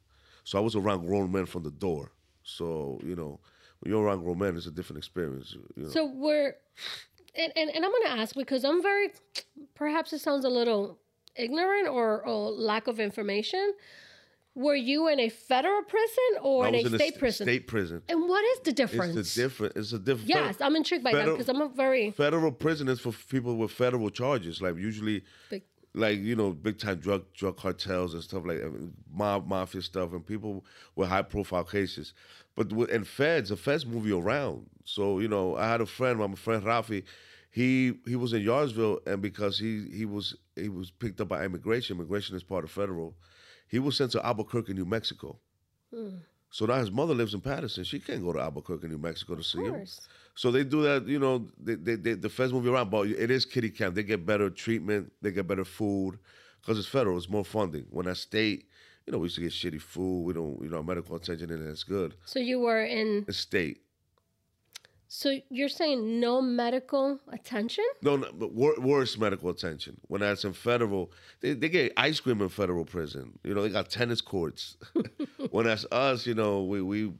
[0.45, 2.13] So I was around grown men from the door.
[2.43, 3.39] So you know,
[3.81, 5.55] when you're around grown men, it's a different experience.
[5.77, 5.89] You know.
[5.91, 6.57] So we're,
[7.35, 9.11] and, and, and I'm going to ask because I'm very,
[9.75, 10.99] perhaps it sounds a little
[11.37, 13.75] ignorant or, or lack of information.
[14.55, 17.47] Were you in a federal prison or in a in state st- prison?
[17.47, 18.03] State prison.
[18.09, 19.15] And what is the difference?
[19.17, 19.77] It's a different.
[19.77, 20.29] It's a different.
[20.29, 23.71] yes, I'm intrigued by that because I'm a very Federal prison is for people with
[23.71, 25.63] federal charges, like usually, big.
[25.95, 30.12] Like you know, big time drug drug cartels and stuff like that, mob mafia stuff,
[30.12, 30.64] and people
[30.95, 32.12] with high profile cases.
[32.55, 34.66] But with, and feds, the feds move you around.
[34.84, 37.05] So you know, I had a friend, my friend Rafi.
[37.51, 41.45] He he was in Yardville, and because he he was he was picked up by
[41.45, 41.97] immigration.
[41.97, 43.16] Immigration is part of federal.
[43.68, 45.39] He was sent to Albuquerque, New Mexico.
[45.93, 46.18] Hmm.
[46.51, 47.84] So now his mother lives in Paterson.
[47.84, 49.86] She can't go to Albuquerque, New Mexico to see Of him.
[50.39, 51.49] So they do that, you know.
[51.59, 53.97] They, they, they, the feds move around, but it is kitty camp.
[53.97, 56.20] They get better treatment, they get better food,
[56.61, 57.16] because it's federal.
[57.16, 57.86] It's more funding.
[57.91, 58.68] When I state,
[59.05, 60.22] you know, we used to get shitty food.
[60.22, 62.14] We don't, you know, medical attention, and it's good.
[62.24, 63.24] So you were in.
[63.26, 63.82] It's state.
[65.09, 67.86] So you're saying no medical attention?
[68.03, 69.99] No, no but wor- worse medical attention.
[70.07, 71.11] When that's in federal,
[71.41, 73.36] they, they get ice cream in federal prison.
[73.43, 74.76] You know, they got tennis courts.
[75.51, 77.12] when that's us, you know, we we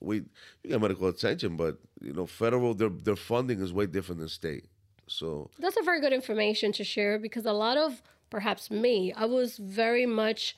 [0.00, 0.16] we
[0.62, 4.28] you get medical attention, but you know, federal their their funding is way different than
[4.28, 4.66] state.
[5.08, 9.24] So That's a very good information to share because a lot of perhaps me, I
[9.26, 10.56] was very much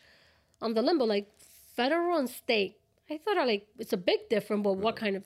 [0.62, 1.28] on the limbo, like
[1.76, 2.76] federal and state.
[3.10, 5.24] I thought I like it's a big difference, but what kind of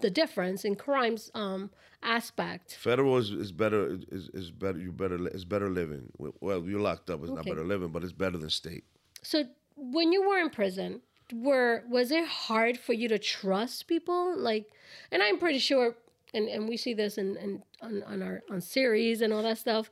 [0.00, 1.70] the difference in crimes um
[2.02, 2.74] aspect?
[2.74, 6.10] Federal is, is better is, is better you better it's better living.
[6.18, 7.20] Well, you're locked up.
[7.22, 8.84] It's not better living, but it's better than state.
[9.22, 9.44] So
[9.76, 14.36] when you were in prison, were was it hard for you to trust people?
[14.36, 14.66] Like,
[15.10, 15.96] and I'm pretty sure,
[16.34, 19.58] and, and we see this in, in on, on our on series and all that
[19.58, 19.90] stuff,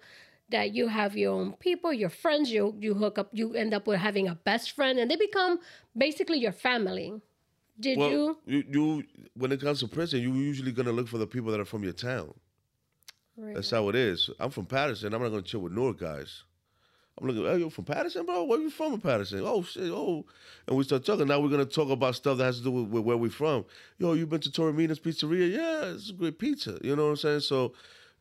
[0.51, 2.51] that you have your own people, your friends.
[2.53, 5.59] You you hook up, you end up with having a best friend, and they become
[5.97, 7.21] basically your family.
[7.81, 8.39] Did Well, you?
[8.47, 9.05] you you
[9.35, 11.83] when it comes to prison, you're usually gonna look for the people that are from
[11.83, 12.33] your town.
[13.37, 13.55] Right.
[13.55, 14.31] That's how it is.
[14.39, 15.13] I'm from Paterson.
[15.13, 16.45] I'm not gonna chill with Newark guys.
[17.21, 17.45] I'm looking.
[17.45, 18.45] Hey, you from Paterson, bro?
[18.45, 19.43] Where you from in Paterson?
[19.45, 19.91] Oh shit.
[19.91, 20.25] Oh,
[20.67, 21.29] and we start talking.
[21.29, 23.65] Now we're gonna talk about stuff that has to do with, with where we're from.
[23.99, 25.53] Yo, you been to Torremina's Pizzeria?
[25.53, 26.79] Yeah, it's a great pizza.
[26.83, 27.41] You know what I'm saying?
[27.41, 27.73] So,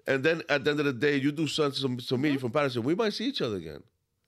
[0.05, 2.39] and then at the end of the day, you do something to, to me mm-hmm.
[2.39, 2.83] from Paterson.
[2.83, 3.81] We might see each other again.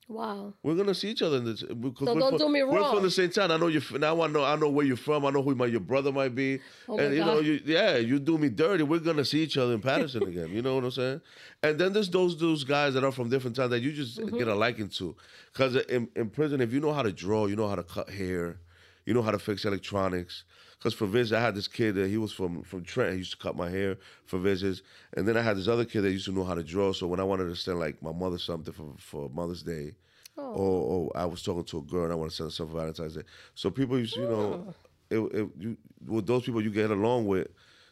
[0.08, 0.54] Wow.
[0.62, 1.62] We're gonna see each other in this.
[1.64, 2.74] Because So we're don't from, do me wrong.
[2.74, 3.50] We're from the same town.
[3.50, 3.82] I know you.
[3.98, 4.44] Now I know.
[4.44, 5.26] I know where you're from.
[5.26, 6.60] I know who my, your brother might be.
[6.88, 8.84] Oh and you know, you, yeah, you do me dirty.
[8.84, 10.50] We're gonna see each other in Paterson again.
[10.50, 11.20] You know what I'm saying?
[11.64, 14.38] And then there's those those guys that are from different towns that you just Mm-hmm.
[14.38, 15.16] get a liking to.
[15.52, 18.08] Because in, in prison, if you know how to draw, you know how to cut
[18.08, 18.60] hair,
[19.06, 20.44] you know how to fix electronics.
[20.78, 23.12] Because for visits, I had this kid that he was from from Trent.
[23.12, 23.96] He used to cut my hair
[24.26, 24.82] for visits,
[25.14, 26.92] and then I had this other kid that used to know how to draw.
[26.92, 29.94] So when I wanted to send like my mother something for for Mother's Day,
[30.38, 30.52] Oh.
[30.52, 30.82] or,
[31.14, 32.80] or I was talking to a girl and I want to send her something for
[32.80, 33.22] Valentine's Day.
[33.54, 34.74] So people, used, to, you know, oh.
[35.08, 37.48] it, it, you with those people you get along with.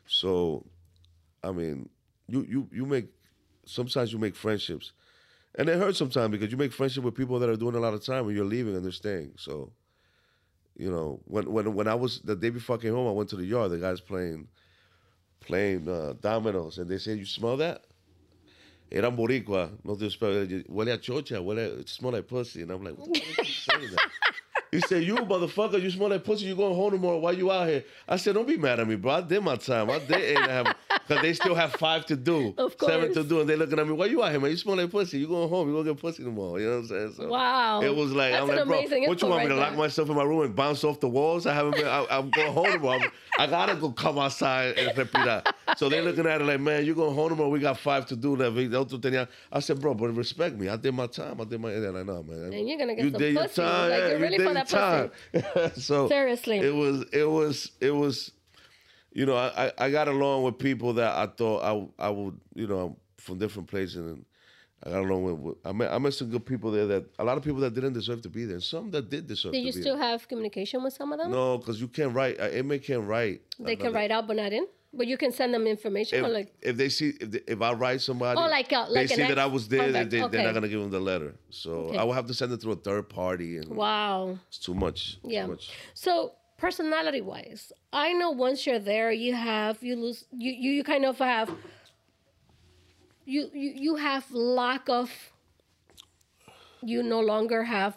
[0.07, 0.67] So,
[1.43, 1.89] I mean,
[2.29, 3.07] you you you make
[3.65, 4.93] sometimes you make friendships,
[5.55, 7.95] and it hurts sometimes because you make friendship with people that are doing a lot
[7.95, 9.33] of time when you're leaving and they're staying.
[9.39, 9.73] So,
[10.77, 13.31] you know, when when when I was the day before I came home, I went
[13.31, 13.71] to the yard.
[13.71, 14.49] The guys playing
[15.41, 17.85] playing uh, dominoes, and they said, "You smell that?"
[18.91, 20.47] Eran boricua, no espero.
[20.69, 22.63] Huele a chocha, huele, it smell like pussy.
[22.63, 23.97] And I'm like, what fuck is saying?
[24.75, 27.69] He said, you motherfucker, you smell that pussy, you going home tomorrow, why you out
[27.69, 27.85] here?
[28.09, 29.13] I said, don't be mad at me, bro.
[29.13, 29.89] I did my time.
[29.89, 30.75] I did eight and a half,
[31.07, 33.27] because they still have five to do, Of seven to course.
[33.27, 34.51] do, and they looking at me, why you out here, man?
[34.51, 35.19] You smell that pussy.
[35.19, 36.57] You going home, you going to get pussy tomorrow.
[36.57, 37.15] You know what I'm saying?
[37.17, 37.83] So Wow.
[37.83, 40.11] It was like, That's I'm like, bro, what you want me to right lock myself
[40.11, 41.47] in my room and bounce off the walls?
[41.47, 42.99] I haven't been, I, I'm going home tomorrow.
[43.01, 45.45] I'm- I gotta go come outside and respirar.
[45.77, 47.49] So they looking at it like, man, you going home tomorrow?
[47.49, 48.37] We got five to do.
[48.37, 49.27] That the otro tenía.
[49.51, 50.69] I said, bro, but respect me.
[50.69, 51.41] I did my time.
[51.41, 51.73] I did my.
[51.73, 52.53] And they're like, no, man.
[52.53, 53.61] And you're gonna get you some did your pussy.
[53.61, 53.91] time.
[53.91, 55.71] Like, yeah, you're you really did that time.
[55.77, 56.59] so Seriously.
[56.59, 58.33] it was, it was, it was.
[59.13, 62.67] You know, I, I got along with people that I thought I I would, you
[62.67, 64.25] know, from different places, and
[64.83, 65.35] I got along with.
[65.37, 67.75] with I met I met some good people there that a lot of people that
[67.75, 69.67] didn't deserve to be there, and some that did deserve to be there.
[69.67, 70.09] Did you still there.
[70.09, 71.31] have communication with some of them?
[71.31, 72.39] No, because you can't write.
[72.39, 73.43] An inmate can't write.
[73.61, 74.67] They can write out but not in.
[74.97, 77.61] But you can send them information If, or like if they see if, they, if
[77.61, 80.19] I write somebody, Oh, like they like an see that I was there, they, they,
[80.19, 80.45] they're Okay.
[80.45, 81.35] not gonna give them the letter.
[81.51, 81.99] So Okay.
[81.99, 84.39] I will have to send it through a third party, and wow.
[84.49, 85.19] it's too much.
[85.25, 85.45] Yeah.
[85.47, 85.71] Too much.
[85.95, 90.85] So personality wise, I know once you're there, you have you lose you you, you
[90.85, 91.51] kind of have
[93.25, 95.11] you, you you have lack of
[96.83, 97.97] you no longer have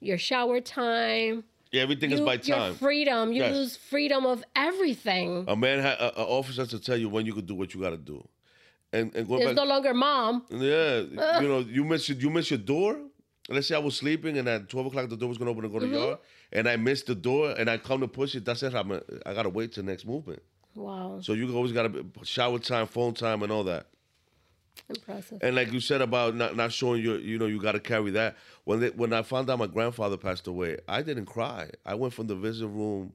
[0.00, 1.44] your shower time.
[1.72, 2.46] Yeah, everything is by time.
[2.46, 3.32] You, your freedom.
[3.32, 3.54] You Yes.
[3.54, 5.44] lose freedom of everything.
[5.48, 7.74] A man, ha- a, a officer has to tell you when you could do what
[7.74, 8.26] you got to do,
[8.92, 9.56] and and going There's back.
[9.56, 10.44] no longer mom.
[10.50, 11.00] Yeah,
[11.40, 12.98] you know, you miss your, you miss your door.
[13.50, 15.72] Let's say I was sleeping and at twelve o'clock the door was gonna open and
[15.72, 15.94] go to Mm-hmm.
[15.94, 16.18] the yard,
[16.52, 18.44] and I missed the door and I come to push it.
[18.44, 18.74] That's it.
[18.74, 20.42] I'm a, I gotta wait till next movement.
[20.74, 23.86] Wow, So you always gotta be, shower time, phone time, and all that.
[24.88, 25.38] Impressive.
[25.42, 28.10] And like you said about not, not showing your, you know, you got to carry
[28.12, 28.36] that.
[28.64, 31.70] When they, when I found out my grandfather passed away, I didn't cry.
[31.84, 33.12] I went from the visiting room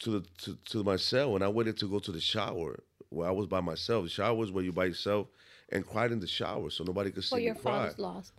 [0.00, 3.28] to the to, to my cell, and I waited to go to the shower where
[3.28, 4.04] I was by myself.
[4.04, 5.28] The shower was where you by yourself,
[5.70, 7.90] and cried in the shower so nobody could see For me your cry.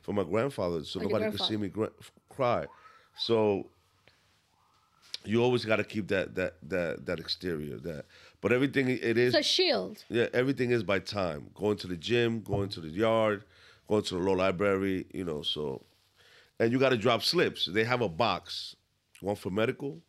[0.01, 1.91] For my grandfather, so Oh, nobody could see me gra-
[2.29, 2.65] cry.
[3.17, 3.67] So
[5.23, 8.05] you always got to keep that that that that exterior that.
[8.41, 9.35] But everything it is.
[9.35, 10.03] It's a shield.
[10.09, 11.51] Yeah, everything is by time.
[11.53, 13.43] Going to the gym, going to the yard,
[13.87, 15.83] going to the law library, you know, so
[16.59, 17.65] and you gotta drop slips.
[17.65, 18.75] They have a box.
[19.21, 19.99] One for medical,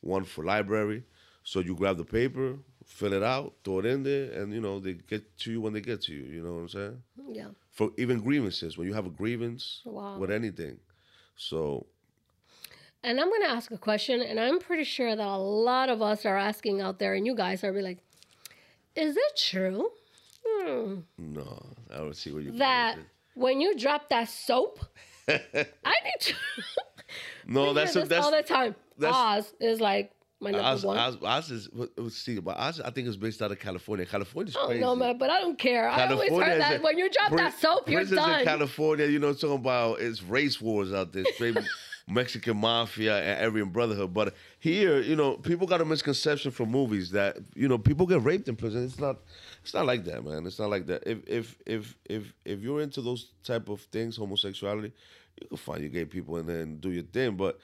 [0.00, 1.04] one for library.
[1.44, 4.80] So you grab the paper, fill it out, throw it in there, and you know,
[4.80, 6.24] they get to you when they get to you.
[6.24, 7.02] You know what I'm saying?
[7.30, 7.48] Yeah.
[7.70, 10.18] For even grievances, when you have a grievance Wow.
[10.18, 10.78] with anything.
[11.36, 11.86] So
[13.04, 16.00] And I'm going to ask a question, and I'm pretty sure that a lot of
[16.00, 17.98] us are asking out there, and you guys are be like,
[18.94, 19.90] is it true
[20.46, 22.98] hmm, no, I don't see what you that
[23.34, 24.84] when you drop that soap,
[25.28, 26.34] I need to.
[27.46, 28.74] No, that's a, that's all the time.
[29.02, 30.96] Oz is like my number Oz, one.
[30.96, 34.06] Oz, Oz is let's see, but Oz, I think it's based out of California.
[34.06, 34.80] California's oh crazy.
[34.80, 35.90] no, man, but I don't care.
[35.90, 38.44] I always heard that a- when you drop that soap, you're prisons in.
[38.44, 41.58] California, you know, talking about it's race wars out there, straight
[42.08, 44.12] Mexican mafia and Aryan Brotherhood.
[44.12, 48.22] But here, you know, people got a misconception from movies that you know people get
[48.22, 48.84] raped in prison.
[48.84, 49.18] It's not,
[49.62, 50.46] it's not like that, man.
[50.46, 51.02] It's not like that.
[51.06, 54.92] If if if if if you're into those type of things, homosexuality,
[55.40, 57.36] you can find your gay people and then do your thing.
[57.36, 57.58] But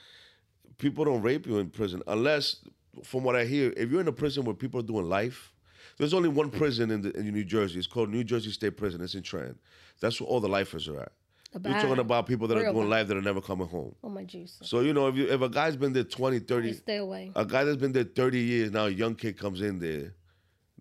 [0.77, 2.57] people don't rape you in prison unless,
[3.03, 5.51] from what I hear, if you're in a prison where people are doing life.
[5.97, 7.77] There's only one prison in, the, in New Jersey.
[7.77, 9.01] It's called New Jersey State Prison.
[9.01, 9.59] It's in Trenton.
[9.99, 11.11] That's where all the lifers are at.
[11.51, 12.89] The You're talking about people that are doing bad.
[12.89, 13.95] life that are never coming home.
[14.03, 14.67] Oh my Jesus.
[14.69, 17.31] So you know, if you if a guy's been there 20, 30, Stay away.
[17.35, 20.13] a guy that's been there 30 years now, a young kid comes in there,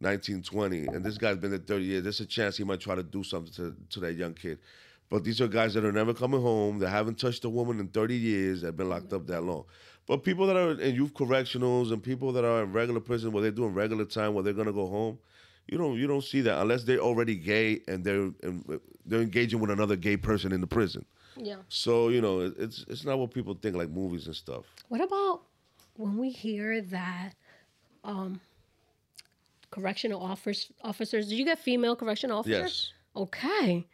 [0.00, 2.94] 19, 20, and this guy's been there 30 years, there's a chance he might try
[2.94, 4.58] to do something to, to that young kid.
[5.10, 7.88] But these are guys that are never coming home, that haven't touched a woman in
[7.88, 9.64] 30 years, that have been locked up that long.
[10.06, 13.42] But people that are in youth correctionals and people that are in regular prison where
[13.42, 15.18] they're doing regular time where they're gonna go home,
[15.66, 19.61] you don't you don't see that unless they're already gay and they're and they're engaging
[19.61, 21.04] with another gay person in the prison.
[21.36, 21.56] Yeah.
[21.68, 24.64] So you know, it, it's it's not what people think like movies and stuff.
[24.88, 25.42] What about
[25.96, 27.32] when we hear that
[28.04, 28.40] um,
[29.70, 31.28] correctional officers officers?
[31.28, 32.92] Do you get female correctional officers?
[32.92, 32.92] Yes.
[33.16, 33.86] Okay,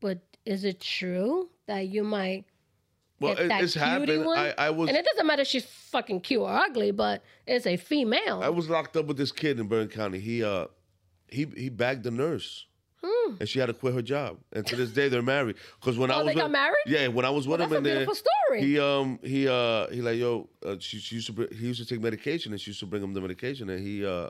[0.00, 2.44] but is it true that you might
[3.20, 4.24] Well, get it, that it's cutie happened.
[4.26, 4.38] one?
[4.38, 7.66] I, I was and it doesn't matter if she's fucking cute or ugly, but it's
[7.66, 8.40] a female.
[8.42, 10.18] I was locked up with this kid in Bergen County.
[10.20, 10.66] He uh
[11.28, 12.66] he he bagged the nurse.
[13.40, 15.56] And she had to quit her job, and to this day they're married.
[15.80, 16.14] Because when I.
[16.14, 16.76] Oh, was they got with- married?
[16.86, 18.60] yeah, when I was with Well, him that's a in there, story.
[18.62, 21.80] he um he uh he like yo, uh, she, she used to br- he used
[21.80, 24.28] to take medication, and she used to bring him the medication, and he uh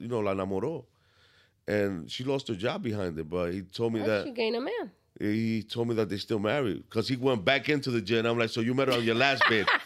[0.00, 0.84] you know la enamoró,
[1.68, 3.28] and she lost her job behind it.
[3.28, 4.90] But he told me How'd that she gain a man?
[5.18, 8.18] he told me that they still married because he went back into the jail.
[8.18, 9.66] And I'm like, so you met her on your last bid,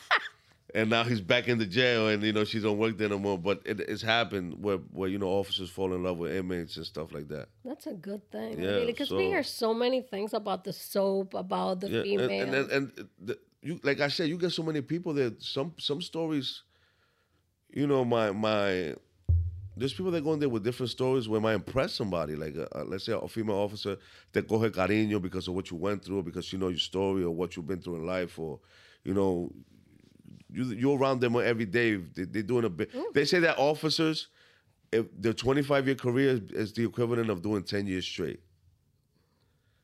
[0.75, 3.18] and now he's back in the jail, and you know she don't work there no
[3.18, 3.39] more.
[3.39, 6.87] But it, it's happened where where you know officers fall in love with inmates and
[6.87, 7.49] stuff like that.
[7.64, 8.61] That's a good thing.
[8.61, 12.31] Yeah, because we hear so many things about the soap, about the Yeah, female.
[12.31, 15.43] and and, and, and the, you like I said, you get so many people that
[15.43, 16.62] some some stories.
[17.73, 18.95] You know, my my.
[19.77, 22.37] There's people that go in there with different stories where might impress somebody.
[22.37, 23.97] Like, uh, uh, let's say a female officer
[24.33, 27.23] that go coge cariño because of what you went through, because she know your story
[27.23, 28.59] or what you've been through in life, or
[29.05, 29.51] you know,
[30.51, 31.97] you you're around them every day.
[31.97, 32.91] They, they're doing a bit.
[33.14, 34.28] They say that officers,
[34.93, 38.41] if their 25 year career is, is the equivalent of doing 10 years straight,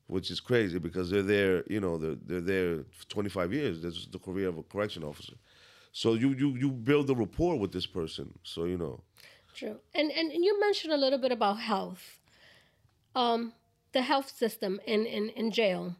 [0.06, 1.64] which is crazy because they're there.
[1.68, 3.82] You know, they're they're there for 25 years.
[3.82, 5.34] This is the career of a correction officer.
[5.92, 8.38] So you you you build a rapport with this person.
[8.42, 9.00] So you know.
[9.54, 9.76] True.
[9.94, 12.20] And, and and you mentioned a little bit about health.
[13.14, 13.54] Um,
[13.96, 15.96] the health system in, in, in jail.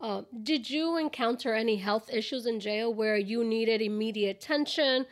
[0.00, 5.04] Uh, did you encounter any health issues in jail where you needed immediate attention?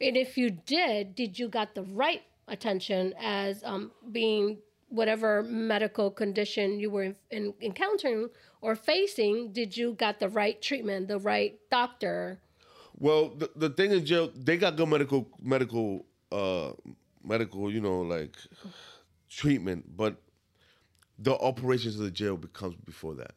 [0.00, 4.58] And if you did, did you got the right attention as um, being
[4.88, 8.28] whatever medical condition you were in, in, encountering
[8.60, 9.52] or facing?
[9.52, 12.38] Did you got the right treatment, the right doctor?
[12.98, 16.72] Well, the, the thing in jail, they got good medical medical uh
[17.24, 18.36] medical, you know, like
[19.28, 20.16] treatment, but
[21.18, 23.32] the operations of the jail becomes before that.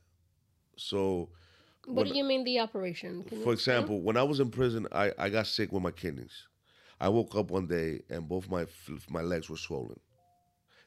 [0.79, 1.29] So,
[1.85, 3.23] What do you mean the operation?
[3.23, 3.77] Can for explain?
[3.77, 6.47] example, when I was in prison, I, I got sick with my kidneys.
[6.99, 8.65] I woke up one day and both my
[9.09, 9.99] my legs were swollen,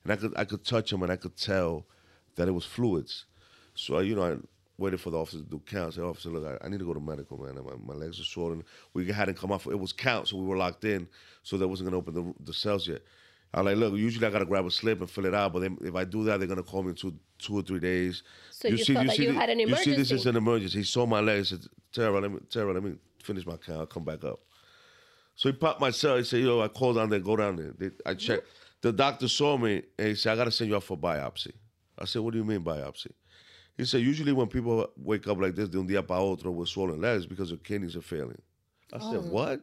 [0.04, 1.86] and I could I could touch them and I could tell
[2.36, 3.24] that it was fluids.
[3.74, 4.36] So I, you know, I
[4.76, 5.92] waited for the officer to do count.
[5.92, 7.54] I said, officer, look, I, I need to go to medical, man.
[7.64, 8.62] My, my legs are swollen.
[8.92, 9.66] We hadn't come off.
[9.66, 11.08] It was count, so we were locked in.
[11.42, 13.02] So they wasn't gonna open the the cells yet.
[13.54, 15.76] I like, look, usually I gotta grab a slip and fill it out, but then
[15.82, 18.22] if I do that, they're gonna call me in two two or three days.
[18.50, 19.90] So you felt that you the- had an emergency.
[19.90, 20.78] You see, this is an emergency.
[20.78, 21.50] He saw my legs.
[21.50, 23.80] He said, Tara, let me, Tara, let me finish my count.
[23.80, 24.40] I'll come back up.
[25.34, 26.16] So he popped my cell.
[26.16, 27.72] He said, yo, I called down there, go down there.
[27.76, 28.46] They, I checked.
[28.80, 31.52] The doctor saw me and he said, I got to send you out for biopsy.
[31.98, 33.12] I said, what do you mean biopsy?
[33.76, 36.68] He said, usually when people wake up like this, de un día para otro with
[36.68, 38.40] swollen legs because their kidneys are failing.
[38.92, 39.30] I said, oh.
[39.30, 39.60] what?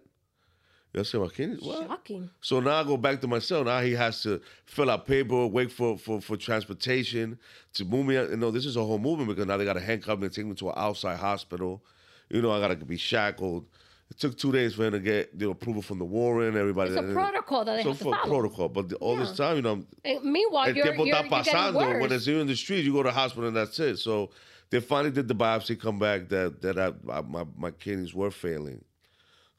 [0.98, 1.88] I said, my kidneys, what?
[1.88, 2.30] Shocking.
[2.42, 3.64] So now I go back to my cell.
[3.64, 7.38] Now he has to fill out paperwork, wait for, for, for transportation
[7.74, 8.18] to move me.
[8.18, 8.30] out.
[8.32, 10.34] You know, this is a whole movement because now they got to handcuff me and
[10.34, 11.84] take me to an outside hospital.
[12.30, 13.66] You know, I got to be shackled.
[14.10, 16.58] It took two days for him to get the approval from the warrant.
[16.58, 16.92] Everybody.
[16.92, 18.18] It's a protocol that they So have to follow.
[18.26, 22.02] protocol, but the, all this time, you know, And meanwhile, you're, you're, you're pasando.
[22.02, 23.98] When it's you in the street, you go to the hospital and that's it.
[23.98, 24.32] So
[24.72, 28.32] they finally did the biopsy, come back that that I, I, my my kidneys were
[28.32, 28.84] failing.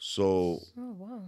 [0.00, 1.22] So Oh wow!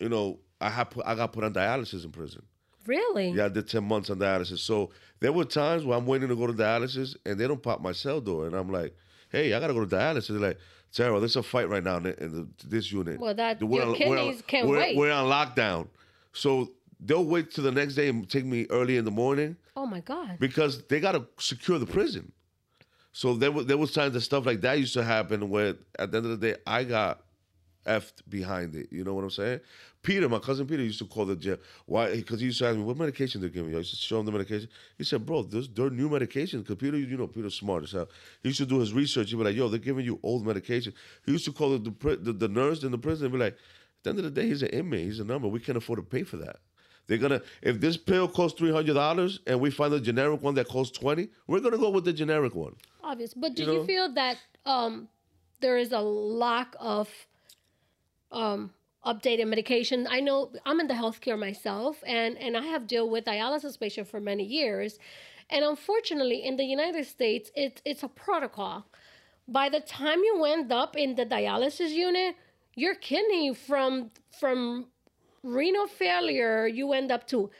[0.00, 2.42] you know, I had put, I got put on dialysis in prison.
[2.86, 3.30] Really?
[3.30, 4.58] Yeah, I did ten months on dialysis.
[4.60, 4.90] So
[5.20, 7.92] there were times where I'm waiting to go to dialysis and they don't pop my
[7.92, 8.96] cell door, and I'm like,
[9.28, 10.58] "Hey, I gotta go to dialysis." They're like,
[10.90, 13.82] "Sarah, there's a fight right now in, the, in the, this unit." Well, that- We're
[13.82, 14.96] your on- we're kidneys on- can't we're, wait.
[14.96, 15.88] We're on lockdown,
[16.32, 19.84] so they'll wait till the next day and take me early in the morning Oh
[19.86, 20.38] my God!
[20.40, 22.32] because they gotta secure the prison.
[23.12, 26.10] So there was there was times that stuff like that used to happen where at
[26.10, 27.20] the end of the day I got
[27.86, 28.88] effed behind it.
[28.90, 29.60] You know what I'm saying?
[30.02, 31.58] Peter, my cousin Peter, used to call the jail.
[31.86, 32.14] Why?
[32.14, 33.76] Because he used to ask me what medication they're giving you.
[33.76, 34.68] I used to show him the medication.
[34.98, 38.08] He said, "Bro, there's they're new medications." Because Peter, you know, Peter's smart as hell.
[38.42, 39.30] He used to do his research.
[39.30, 40.92] He'd be like, "Yo, they're giving you old medication."
[41.24, 43.58] He used to call the the, the, nurse in the prison and be like, "At
[44.02, 45.04] the end of the day, he's an inmate.
[45.04, 45.48] He's a number.
[45.48, 46.56] We can't afford to pay for that."
[47.06, 50.54] They're gonna if this pill costs three hundred dollars and we find a generic one
[50.54, 52.74] that costs twenty, we're gonna go with the generic one.
[53.02, 53.34] Obvious.
[53.34, 55.08] But do You you, feel that um,
[55.60, 57.08] there is a lack of
[58.32, 58.70] um,
[59.06, 60.06] updated medication?
[60.10, 64.10] I know I'm in the healthcare myself, and and I have dealt with dialysis patients
[64.10, 64.98] for many years,
[65.50, 68.86] and unfortunately, in the United States, it's it's a protocol.
[69.48, 72.36] By the time you end up in the dialysis unit,
[72.74, 74.10] your kidney from
[74.40, 74.86] from
[75.42, 77.50] renal failure, you end up to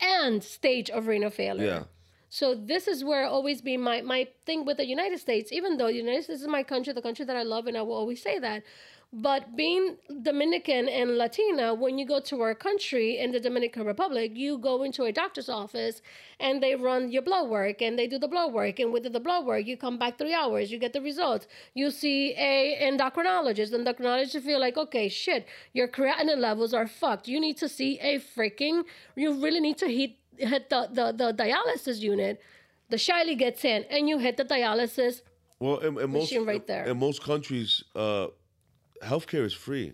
[0.00, 1.64] end stage of renal failure.
[1.64, 1.82] Yeah.
[2.28, 5.50] So this is where always be my my thing with the United States.
[5.52, 7.82] Even though the United States is my country, the country that I love, and I
[7.82, 8.62] will always say that.
[9.12, 14.30] But being Dominican and Latina, when you go to our country in the Dominican Republic,
[14.36, 16.00] you go into a doctor's office
[16.38, 18.78] and they run your blood work and they do the blood work.
[18.78, 21.48] And with the blood work, you come back three hours, you get the results.
[21.74, 23.72] You see a endocrinologist.
[23.74, 27.26] Endocrinologist feel like, okay, shit, your creatinine levels are fucked.
[27.26, 28.84] You need to see a freaking,
[29.16, 32.40] you really need to hit, hit the, the, the dialysis unit.
[32.90, 35.22] The Shiley gets in and you hit the dialysis
[35.58, 36.84] Well, in, in most right there.
[36.84, 38.28] in most countries, uh,
[39.02, 39.92] healthcare is free.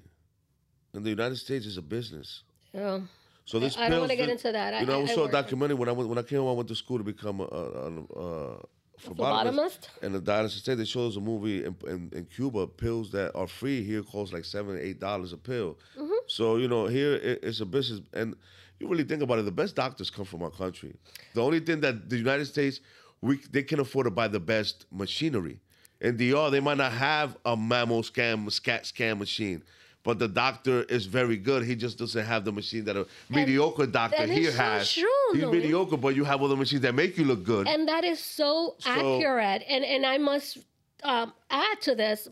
[0.94, 2.42] In the United States, it's a business.
[2.72, 3.00] Yeah.
[3.44, 4.74] So this I don't pills wanna get into that.
[4.74, 6.38] I- You know, I, I- I saw a documentary when I went when I came
[6.38, 6.48] home.
[6.48, 8.58] I went to school to become a, a, a, a
[9.00, 9.88] phlebotomist.
[10.02, 12.66] And the dialysis state they showed us a movie in, in, in Cuba.
[12.66, 15.78] Pills that are free here cost like seven, eight dollars a pill.
[15.96, 16.12] Mm-hmm.
[16.26, 18.34] So you know, here it, it's a business, and
[18.80, 19.44] you really think about it.
[19.44, 20.96] The best doctors come from our country.
[21.34, 22.80] The only thing that the United States
[23.20, 25.60] we they can afford to buy the best machinery.
[26.00, 29.62] In DR, they might not have a mammo scan scat scan machine.
[30.02, 31.64] But the doctor is very good.
[31.64, 34.92] He just doesn't have the machine that a mediocre doctor here so has.
[34.92, 35.50] true, He's though.
[35.50, 37.66] mediocre, but you have other machines that make you look good.
[37.66, 40.58] and that is so, So- accurate and and i must
[41.02, 42.28] um, add to this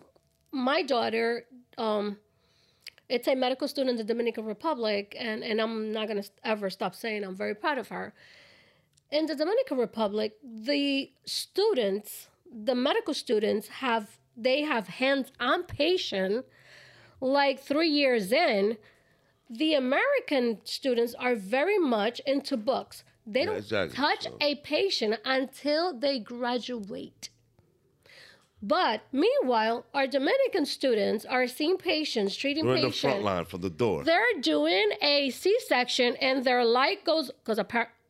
[0.52, 1.44] my daughter
[1.76, 2.16] um,
[3.08, 6.70] it's a medical student in the dominican republic and and i'm not going to ever
[6.70, 8.14] stop saying i'm very proud of her
[9.10, 16.44] in the dominican republic the students the medical students have they have hands-on patient
[17.20, 18.76] like three years in
[19.48, 23.04] the American students are very much into books.
[23.26, 27.30] They don't exactly, touch so- a patient until they graduate.
[28.62, 33.60] But meanwhile, our Dominican students are seeing patients, treating We're in the front line from
[33.60, 34.04] the door.
[34.04, 37.58] They're doing a C-section and their light goes because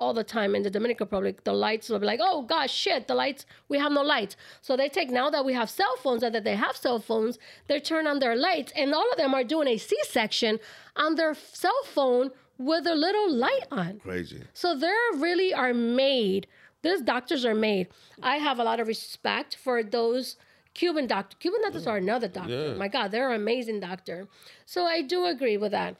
[0.00, 3.06] all the time in the Dominican Republic, the lights will be like, "Oh gosh, shit,
[3.06, 3.46] the lights.
[3.68, 6.44] We have no lights." So they take now that we have cell phones and that
[6.44, 7.38] they have cell phones,
[7.68, 10.58] they turn on their lights, and all of them are doing a C-section
[10.96, 14.00] on their cell phone with a little light on.
[14.00, 14.42] Crazy.
[14.52, 16.46] So they really are made.
[16.82, 17.88] These doctors are made.
[18.22, 20.36] I have a lot of respect for those
[20.74, 21.36] Cuban doctors.
[21.38, 22.70] Cuban doctors are another doctor.
[22.70, 22.74] Yeah.
[22.74, 24.28] My God, they're an amazing doctor.
[24.66, 25.96] So I do agree with that.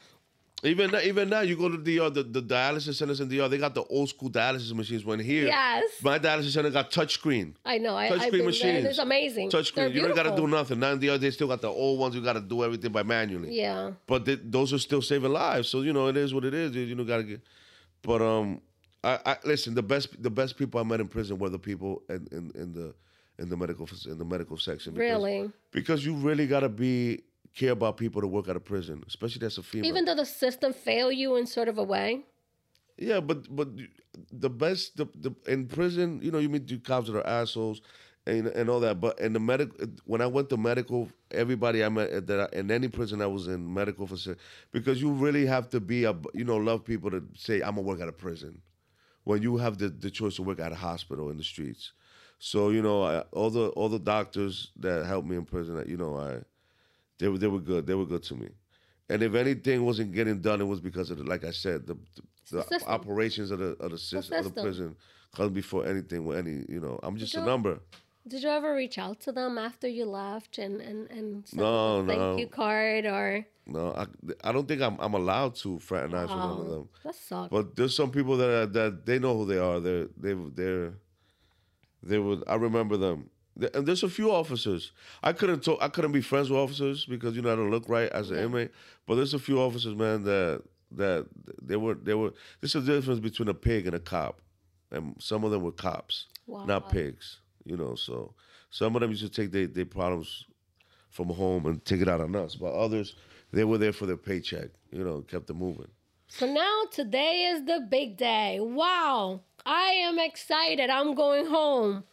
[0.65, 3.49] Even now, even now, you go to DR, the, the dialysis centers in the DR,
[3.51, 5.05] they got the old school dialysis machines.
[5.05, 5.85] When here, Yes.
[6.03, 7.55] my dialysis center got touchscreen.
[7.67, 7.95] I know.
[7.97, 8.85] I, Touch I've screen been there, machines.
[8.87, 9.51] It's amazing.
[9.51, 9.93] Touchscreen.
[9.95, 10.81] You don't got to do nothing.
[10.81, 12.15] Now in the DR, they still got the old ones.
[12.15, 13.55] You got to do everything by manually.
[13.55, 13.93] Yeah.
[14.07, 15.69] But th- those are still saving lives.
[15.69, 16.75] So you know, it is what it is.
[16.75, 17.41] You, you know, got to get.
[18.03, 18.61] But um,
[19.03, 19.75] I, I listen.
[19.75, 22.73] The best, the best people I met in prison were the people in, in, in
[22.73, 22.95] the
[23.39, 24.95] in the medical in the medical section.
[24.95, 25.51] because- Really.
[25.73, 27.21] Because you really got to be
[27.55, 29.89] care about people to work out of prison, especially that's a female.
[29.89, 32.25] Even though the system fail you in sort of a way.
[32.97, 33.69] Yeah, but but
[34.33, 37.81] the best the, the in prison, you know, you meet the cops that are assholes
[38.27, 39.01] and and all that.
[39.01, 42.71] But in the medical, when I went to medical, everybody I met that I, in
[42.71, 44.41] any prison I was in medical facility,
[44.73, 47.83] because you really have to be a you know love people to say I'm gonna
[47.83, 48.63] work out of prison,
[49.25, 51.93] when you have the the choice to work at a hospital in the streets.
[52.39, 55.97] So you know, I, all the all the doctors that helped me in prison, you
[55.97, 56.43] know, I
[57.19, 57.87] they were they were good.
[57.87, 58.49] They were good to me.
[59.09, 61.97] And if anything wasn't getting done, it was because of the, like I said, the
[62.51, 64.97] the, the operations of the of the system, of the prison
[65.35, 66.65] comes before anything with any.
[66.69, 67.81] You know, I'm just a number.
[68.27, 71.99] Did you ever reach out to them after you left and and and send No,
[71.99, 73.47] them a thank you card or?
[73.67, 74.07] No, I
[74.49, 76.89] I don't think I'm I'm allowed to fraternize with none of Oh, them.
[77.05, 77.51] that sucks.
[77.51, 79.79] But there's some people that are, that they know who they are.
[79.81, 80.95] They're they they're
[82.03, 82.45] they would.
[82.47, 83.29] I remember them.
[83.57, 84.93] There's a few officers.
[85.23, 85.79] I couldn't talk.
[85.81, 88.39] I couldn't be friends with officers because you know I don't look right as an
[88.39, 88.71] inmate.
[89.07, 91.27] But there's a few officers, man, that that
[91.63, 92.33] they were they were.
[92.61, 94.41] There's a difference between a pig and a cop,
[94.91, 96.65] and some of them were cops, Wow.
[96.65, 97.39] not pigs.
[97.65, 98.35] You know, so
[98.71, 100.47] some of them used to take their, their problems
[101.11, 102.57] from home and take it out on us.
[102.57, 103.15] But others,
[103.53, 104.71] they were there for their paycheck.
[104.91, 105.89] You know, kept them moving.
[106.29, 108.59] So now today is the big day.
[108.61, 109.43] Wow.
[109.65, 110.91] I am excited.
[110.91, 112.05] I'm going home.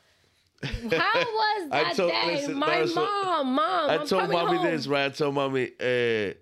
[0.63, 2.35] How was I that told- day?
[2.35, 3.89] listen, My so- mom, mom.
[3.89, 4.65] I I'm told mommy home.
[4.67, 5.05] this, right?
[5.05, 6.33] I told mommy, eh,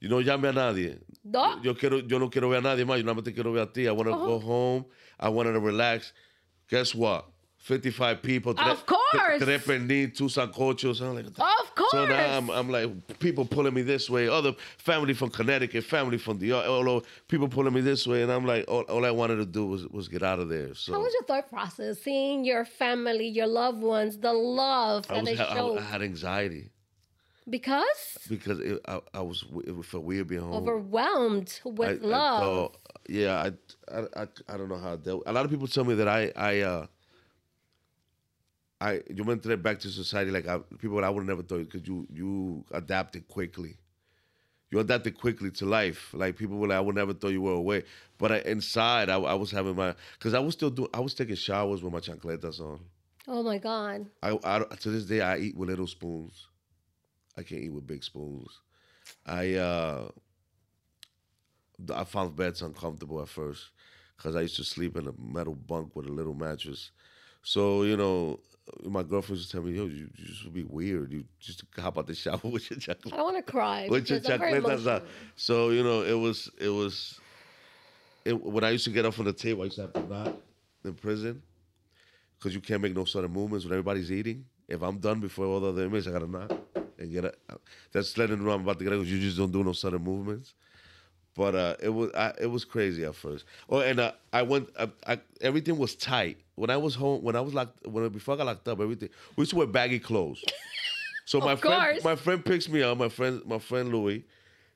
[0.00, 0.98] you no llame a nadie.
[1.24, 1.60] No.
[1.62, 2.98] Yo quiero, yo no quiero ver a nadie más.
[2.98, 3.86] Yo nada más te quiero ver a ti.
[3.86, 4.84] I want to go home.
[5.20, 6.12] I wanted to relax.
[6.68, 7.26] Guess what?
[7.62, 8.54] 55 people.
[8.58, 9.38] Of course.
[9.38, 11.00] Tres pernil, two sancochos.
[11.00, 11.92] I'm like, Of course.
[11.92, 14.26] so now I'm, I'm like, people pulling me this way.
[14.26, 18.32] Other family from Connecticut, family from the all over, people pulling me this way, and
[18.32, 20.74] I'm like, all, all I wanted to do was was get out of there.
[20.74, 22.00] So How was your thought process?
[22.02, 25.78] Seeing your family, your loved ones, the love I, that was, they I, show.
[25.78, 26.70] I had anxiety.
[27.48, 30.54] Because because it, I, I was it felt weird being home.
[30.54, 32.42] overwhelmed with love.
[32.42, 32.76] thought-
[33.08, 33.50] yeah,
[33.90, 35.22] I, I, I, I don't know how I dealt.
[35.26, 36.86] A lot of people tell me that I, I, uh,
[38.82, 41.86] I, you went thread back to society like I, people I would never thought because
[41.86, 43.76] you, you adapted quickly.
[44.70, 46.12] You adapted quickly to life.
[46.12, 47.84] Like people were like, I would never thought you were away.
[48.18, 51.14] But I, inside, I, I was having my, because I was still doing, I was
[51.14, 52.80] taking showers with my chancletas on.
[53.28, 54.06] oh my god.
[54.22, 56.48] I, I to this day I eat with little spoons.
[57.36, 58.50] I can't eat with big spoons.
[59.24, 60.08] I uh
[61.94, 63.70] I found beds uncomfortable at first
[64.16, 66.90] because I used to sleep in a metal bunk with a little mattress.
[67.42, 68.40] So you know,
[68.84, 71.12] my girlfriend used to tell me, "Yo, you, you just would be weird.
[71.12, 73.88] You just hop out the shower with your chocolate." I don't want to cry.
[73.88, 75.04] with your because chocolate.
[75.36, 77.20] So you know, it was it was.
[78.24, 80.02] It, when I used to get up from the table, I used to have to
[80.02, 80.36] knock
[80.84, 81.42] in prison
[82.38, 84.44] because you can't make no sudden movements when everybody's eating.
[84.68, 86.52] If I'm done before all the other inmates, I gotta knock
[86.98, 87.38] and get it.
[87.92, 89.04] That's letting them know I'm about to get out.
[89.04, 90.54] You just don't do no sudden movements.
[91.34, 93.44] But uh, it was I, it was crazy at first.
[93.70, 94.68] Oh, and uh, I went.
[94.78, 97.22] I, I, everything was tight when I was home.
[97.22, 97.86] When I was locked.
[97.86, 100.42] When before I got locked up, everything we used to wear baggy clothes.
[101.24, 102.04] So my friend, course.
[102.04, 102.98] my friend picks me up.
[102.98, 104.24] My friend, my friend Louis,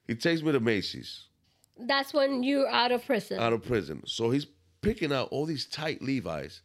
[0.07, 1.25] he takes me to Macy's
[1.79, 3.41] That's when you're out of prison.
[3.41, 4.03] out of prison.
[4.07, 4.47] So he's
[4.81, 6.63] picking out all these tight Levi's.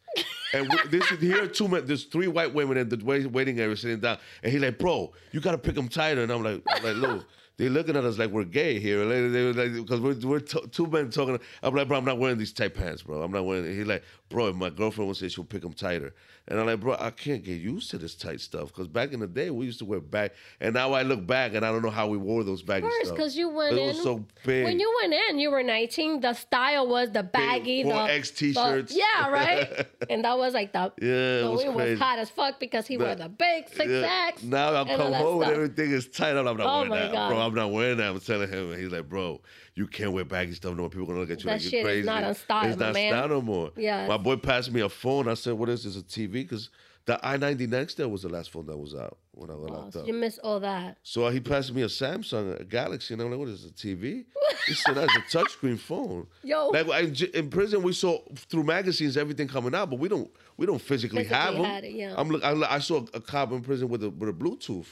[0.54, 1.84] And we, this is here are two men.
[1.84, 4.18] There's three white women in the waiting area sitting down.
[4.42, 7.26] And he's like, "Bro, you gotta pick them tighter." And I'm like, I'm like, look,
[7.58, 10.86] they looking at us like we're gay here, because like, because we're, we're t- two
[10.86, 11.38] men talking.
[11.62, 13.22] I'm like, bro, I'm not wearing these tight pants, bro.
[13.22, 13.64] I'm not wearing.
[13.66, 16.14] He's like, bro, if my girlfriend will say she'll pick them tighter,
[16.48, 19.20] and I'm like, bro, I can't get used to this tight stuff because back in
[19.20, 21.82] the day we used to wear bag, and now I look back and I don't
[21.82, 23.86] know how we wore those baggy Of course, because you went It in.
[23.88, 24.64] was so big.
[24.64, 26.20] When you went in, you were 19.
[26.20, 28.96] The style was the baggy, the 4X the- t-shirts.
[28.96, 29.86] yeah, right.
[30.10, 30.90] and that was like the.
[31.00, 31.90] Yeah, it was Louis crazy.
[31.92, 34.26] was hot as fuck because he wore the big six Yeah.
[34.28, 34.42] X.
[34.42, 36.36] Now I come home and everything is tight.
[36.36, 37.28] I'm not Oh wearing my that, God.
[37.28, 37.41] bro.
[37.46, 38.10] I'm not wearing that.
[38.10, 39.40] I'm telling him, and he's like, bro,
[39.74, 40.90] you can't wear baggy stuff no more.
[40.90, 42.06] People gonna look at you That like you're is crazy.
[42.06, 43.12] not on style, It's not man.
[43.12, 43.70] style no more.
[43.76, 44.06] Yeah.
[44.06, 45.28] My boy passed me a phone.
[45.28, 45.96] I said, what is this?
[45.96, 46.32] A TV?
[46.32, 46.70] Because
[47.04, 49.92] the i90 Nextel was the last phone that was out when I got Oh, locked
[49.94, 50.06] so up.
[50.06, 50.98] you missed all that.
[51.02, 53.74] So he passed me a Samsung, a Galaxy, and I'm like, what is this, a
[53.74, 54.24] TV?
[54.68, 56.28] He said, that's a touchscreen phone.
[56.44, 56.68] Yo.
[56.68, 60.64] Like I, in prison, we saw through magazines everything coming out, but we don't we
[60.66, 61.64] don't physically, Physically have them.
[61.64, 62.14] it, yeah.
[62.16, 64.86] I'm look, I, I saw a cop in prison with a with a Bluetooth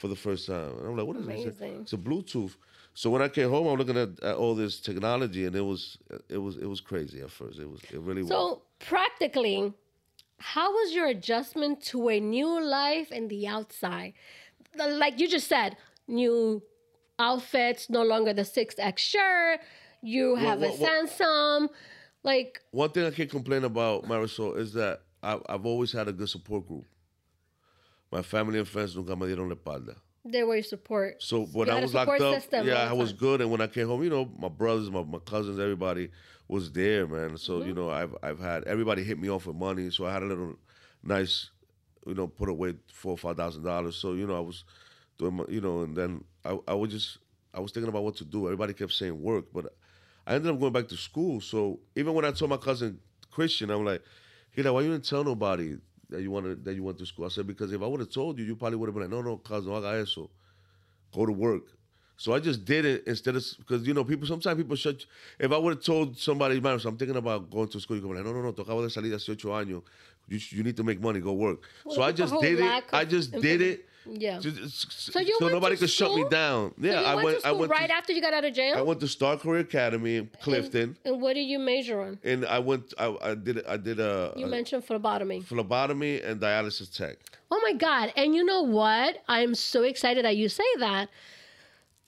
[0.00, 1.60] for the first time, and I'm like, what is this?
[1.60, 2.56] It's a Bluetooth.
[2.94, 5.98] So when I came home, I'm looking at, at all this technology, and it was
[6.28, 7.58] it was it was crazy at first.
[7.58, 8.30] It was it really was.
[8.30, 9.74] So practically,
[10.38, 14.14] how was your adjustment to a new life in the outside?
[14.76, 15.76] Like you just said,
[16.08, 16.62] new
[17.18, 19.60] outfits, no longer the six X shirt.
[20.02, 21.68] You have what- a what- Samsung.
[22.22, 26.12] Like One thing I can't complain about Marisol is that I, I've always had a
[26.12, 26.84] good support group.
[28.12, 29.96] My family and friends nunca me dieron la espalda.
[30.24, 31.22] they were your support.
[31.22, 33.40] So when You I was locked up, yeah, I was good.
[33.40, 36.10] And when I came home, you know, my brothers, my, my cousins, everybody
[36.48, 37.36] was there, man.
[37.38, 37.68] So Mm-hmm.
[37.68, 39.90] you know, I've I've had everybody hit me off with money.
[39.90, 40.56] So I had a little
[41.02, 41.50] nice,
[42.06, 43.96] you know, put away four or five thousand dollars.
[43.96, 44.64] So you know, I was
[45.18, 47.18] doing, my, you know, and then I I was just
[47.54, 48.46] I was thinking about what to do.
[48.46, 49.72] Everybody kept saying work, but
[50.26, 51.40] I ended up going back to school.
[51.40, 52.98] So even when I told my cousin
[53.30, 54.02] Christian, I'm like,
[54.52, 55.76] he like, why you didn't tell nobody
[56.10, 57.26] that you wanted that you went to school?
[57.26, 59.10] I said because if I would have told you, you probably would have been like,
[59.10, 60.30] no, no, cousin, no haga eso
[61.12, 61.64] go to work.
[62.16, 65.06] So I just did it instead of because you know people sometimes people shut.
[65.38, 68.02] If I would have told somebody, man, so I'm thinking about going to school, you
[68.02, 69.82] come like, no, no, no, tú acabas de salir hace ocho años.
[70.28, 71.62] You, you need to make money, go work.
[71.88, 72.84] so I just did it.
[72.92, 73.88] I just did it.
[74.06, 74.40] Yeah.
[74.40, 76.74] So So, you went nobody could shut me down.
[76.78, 77.70] Yeah, you I went, I went.
[77.70, 78.76] right to, after you got out of jail.
[78.76, 82.18] I went to Star Career Academy in Clifton, and what did you major on?
[82.24, 82.94] and I went.
[82.98, 83.64] I, I did.
[83.66, 85.40] I did a, You a mentioned phlebotomy.
[85.42, 87.16] phlebotomy and dialysis tech.
[87.50, 88.12] Oh my God.
[88.16, 89.22] And you know what?
[89.28, 91.08] I'm so excited that you say that.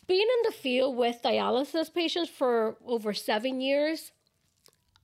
[0.06, 4.12] Being in the field with dialysis patients for over seven years,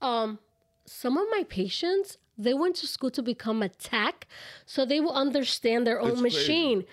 [0.03, 0.39] um,
[0.87, 4.27] some of my patients, they went to school to become a tech
[4.67, 6.37] so they will understand their own It's crazy.
[6.39, 6.85] machine.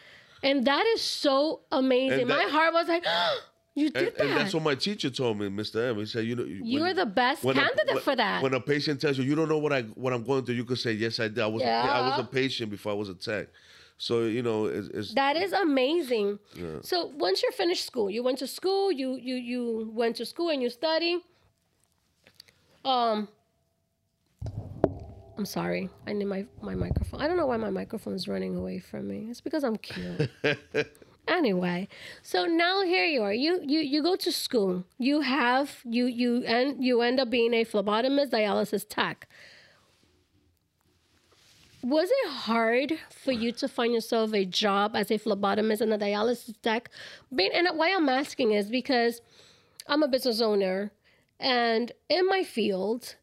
[0.43, 2.22] And that is so amazing.
[2.22, 3.06] And my heart was like,
[3.76, 4.22] you did And, that.
[4.22, 5.89] and that's what my teacher told me, Mr.
[5.89, 5.98] M.
[5.98, 8.41] He said, "You know, You're when- the best when a- candidate when- for that.
[8.43, 10.66] When a patient tells you you don't know what I what I'm going through, you
[10.66, 11.39] could say yes, I did.
[11.39, 13.48] I was a, I was a patient before I was a tech.
[13.98, 16.39] So you know, it's, it's That is amazing.
[16.82, 20.50] So once you're finished school, you went to school, you you you went to school
[20.50, 21.14] and you study.
[22.84, 23.28] Um
[25.38, 25.90] I'm sorry.
[26.08, 27.22] I need my my microphone.
[27.22, 29.28] I don't know why my microphone's running away from me.
[29.30, 30.30] It's because I'm cute.
[31.28, 31.88] anyway,
[32.22, 33.34] so now here you are.
[33.34, 34.86] You you you go to school.
[34.98, 39.28] You have you you and you end up being a phlebotomist dialysis tech.
[41.84, 46.00] Was it hard for you to find yourself a job as a phlebotomist and a
[46.00, 46.90] dialysis tech?
[47.36, 49.22] Being, and why I'm asking is because
[49.86, 50.92] I'm a business owner,
[51.40, 53.18] and in my field,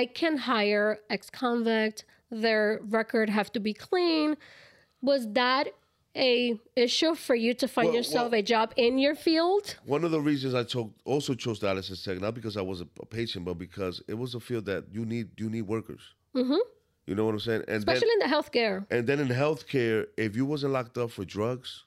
[0.00, 2.04] I can hire ex-convict.
[2.30, 4.36] Their record have to be clean.
[5.00, 5.64] Was that
[6.16, 9.64] a issue for you to find Well, yourself well- a job in your field?
[9.86, 12.88] One of the reasons I cho- also chose dialysis tech, not because I was a,
[13.00, 16.02] a patient, but because it was a field that you need you need workers.
[16.34, 16.62] hmm
[17.08, 17.62] You know what I'm saying?
[17.68, 18.76] And then Especially in the healthcare.
[18.90, 21.84] and then in healthcare, if you wasn't locked up for drugs,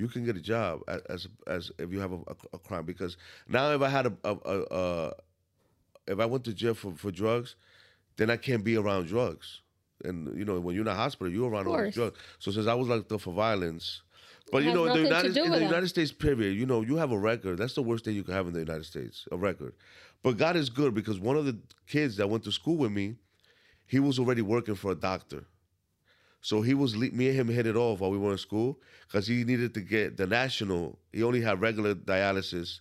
[0.00, 1.20] you can get a job a- as
[1.56, 2.84] as if you have a, a, a crime.
[2.92, 3.12] Because
[3.48, 5.12] now, if I had a, a, a, a
[6.06, 7.56] if I went to jail for, for drugs,
[8.16, 9.60] then I can't be around drugs.
[10.04, 12.18] And you know, when you're in a hospital, you're around all these drugs.
[12.38, 14.02] So since I was locked up for violence,
[14.52, 15.60] but you know, in the United in the.
[15.60, 17.58] United States, period, you know, you have a record.
[17.58, 19.74] That's the worst thing you can have in the United States, a record.
[20.22, 23.16] But God is good because one of the kids that went to school with me,
[23.86, 25.44] he was already working for a doctor.
[26.40, 28.78] So he was me and him hit it off while we were in school
[29.08, 30.98] because he needed to get the national.
[31.12, 32.80] He only had regular dialysis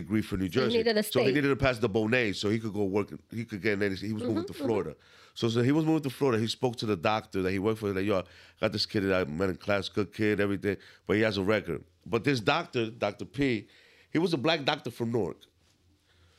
[0.00, 2.72] degree for New Jersey, a so he needed to pass the BONENT so he could
[2.80, 3.08] go work.
[3.30, 3.82] He could get in.
[3.82, 4.94] Any, he was moving to Mm-hmm, Florida.
[5.34, 6.38] So, so he was moving to Florida.
[6.40, 7.92] He spoke to the doctor that he worked for.
[7.92, 8.24] Like, yo, I
[8.60, 10.76] got this kid that I met in class, good kid, everything,
[11.06, 11.82] but he has a record.
[12.06, 13.66] But this doctor, Doctor P,
[14.12, 15.38] he was a black doctor from Newark.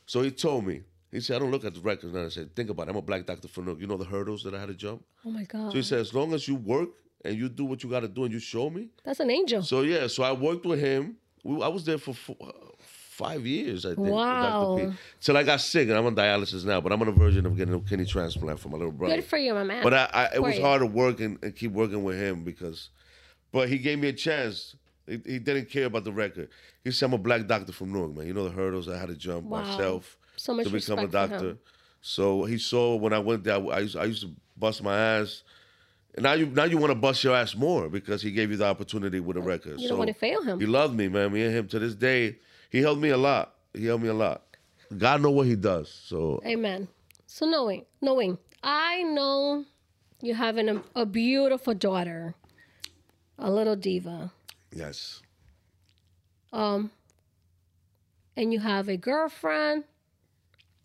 [0.06, 0.82] So he told me.
[1.12, 2.14] He said, I don't look at the records.
[2.14, 2.90] And I said, think about it.
[2.90, 3.80] I'm a black doctor from Newark.
[3.80, 5.02] You know the hurdles that I had to jump?
[5.24, 5.70] Oh my God.
[5.72, 6.90] So he said, as long as you work
[7.24, 8.88] and you do what you got to do and you show me.
[9.04, 9.62] That's an angel.
[9.62, 11.16] So yeah, so I worked with him.
[11.44, 12.36] We, I was there for four,
[13.16, 14.08] five years, I think.
[14.08, 14.92] Wow.
[15.20, 16.80] Till I got sick, and I'm on dialysis now.
[16.80, 19.16] But I'm on a version of getting a kidney transplant for my little brother.
[19.16, 19.82] Good for you, my man.
[19.82, 20.62] But I, I it was you.
[20.64, 22.90] hard to work and, and keep working with him because,
[23.52, 24.76] but he gave me a chance.
[25.06, 26.48] He, he didn't care about the record.
[26.84, 28.26] He said I'm a black doctor from Newark, man.
[28.26, 29.60] You know the hurdles I had to jump Wow.
[29.62, 31.30] myself So much to become a respect for him.
[31.30, 31.58] doctor.
[32.02, 35.42] So he saw when I went there, I used, I used to bust my ass.
[36.14, 38.56] And now you now you want to bust your ass more because he gave you
[38.56, 39.80] the opportunity with a uh, record.
[39.80, 40.58] You so don't want to fail him.
[40.58, 41.32] he loved me, man.
[41.32, 42.36] Me and him to this day,
[42.70, 43.54] he helped me a lot.
[43.72, 44.42] He helped me a lot.
[44.96, 45.90] God know what he does.
[45.90, 46.88] So Amen.
[47.26, 49.64] So knowing, knowing, I know
[50.22, 52.34] you have an, a beautiful daughter,
[53.38, 54.32] a little diva,
[54.72, 55.20] yes,
[56.52, 56.90] um,
[58.36, 59.84] and you have a girlfriend.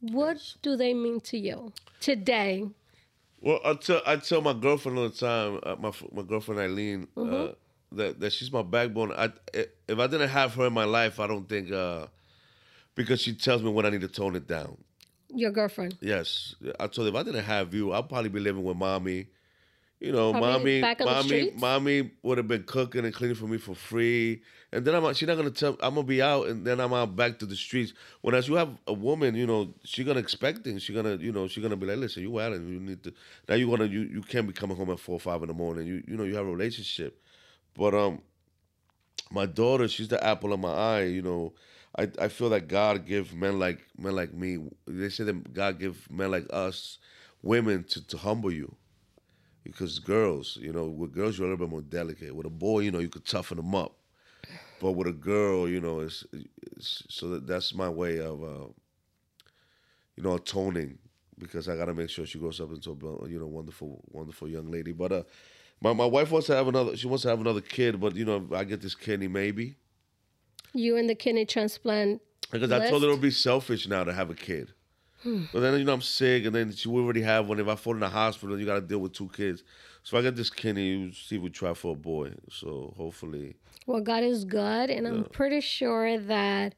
[0.02, 0.58] What Yes.
[0.64, 2.66] do they mean to you today?
[3.40, 7.08] Well, I tell I tell my girlfriend all the time, uh, my my girlfriend Eileen,
[7.16, 7.50] uh,
[7.94, 9.12] that that she's my backbone.
[9.12, 12.08] I if I didn't have her in my life, I don't think uh,
[12.96, 14.78] because she tells me when I need to tone it down.
[15.34, 15.98] Your girlfriend.
[16.02, 19.28] Yes, I told her if I didn't have you, I'd probably be living with mommy.
[20.02, 23.36] You know, Probably mommy, back on the mommy, mommy would have been cooking and cleaning
[23.36, 24.42] for me for free.
[24.72, 25.78] And then I'm she's not gonna tell.
[25.80, 27.94] I'm gonna be out, and then I'm out back to the streets.
[28.22, 30.82] When as you have a woman, you know, she's gonna expect things.
[30.82, 33.14] She gonna, you know, she's gonna be like, listen, you're out and you need to.
[33.48, 35.54] Now you gonna, you you can't be coming home at four or five in the
[35.54, 35.86] morning.
[35.86, 37.22] You you know, you have a relationship.
[37.76, 38.22] But um,
[39.32, 41.04] my daughter, she's the apple of my eye.
[41.04, 41.54] You know,
[41.98, 44.60] I I feel that God give men like men like me.
[44.88, 46.98] They say that God give men like us,
[47.42, 48.76] women to to humble you.
[49.64, 52.36] Because girls, you know, with girls you're a little bit more delicate.
[52.36, 53.96] With a boy, you know, you could toughen them up.
[54.80, 56.26] But with a girl, you know, it's,
[56.64, 58.68] it's so that that's my way of, uh,
[60.16, 60.98] you know, atoning
[61.38, 64.70] because I gotta make sure she grows up into a you know wonderful, wonderful young
[64.72, 64.92] lady.
[64.92, 65.24] But uh,
[65.82, 66.96] my my wife wants to have another.
[66.96, 69.76] She wants to have another kid, but you know, I get this kidney maybe
[70.74, 72.22] You and the kidney transplant.
[72.52, 74.74] because I told her it would be selfish now to have a kid.
[75.24, 75.44] Hmm.
[75.54, 77.60] But then you know I'm sick, and then she will already have one.
[77.60, 79.64] If I fall in the hospital, you got to deal with two kids.
[80.04, 81.12] So I get this kidney.
[81.14, 82.34] See, if we try for a boy.
[82.50, 83.56] So hopefully,
[83.86, 86.74] Well, God is good, and I'm pretty sure that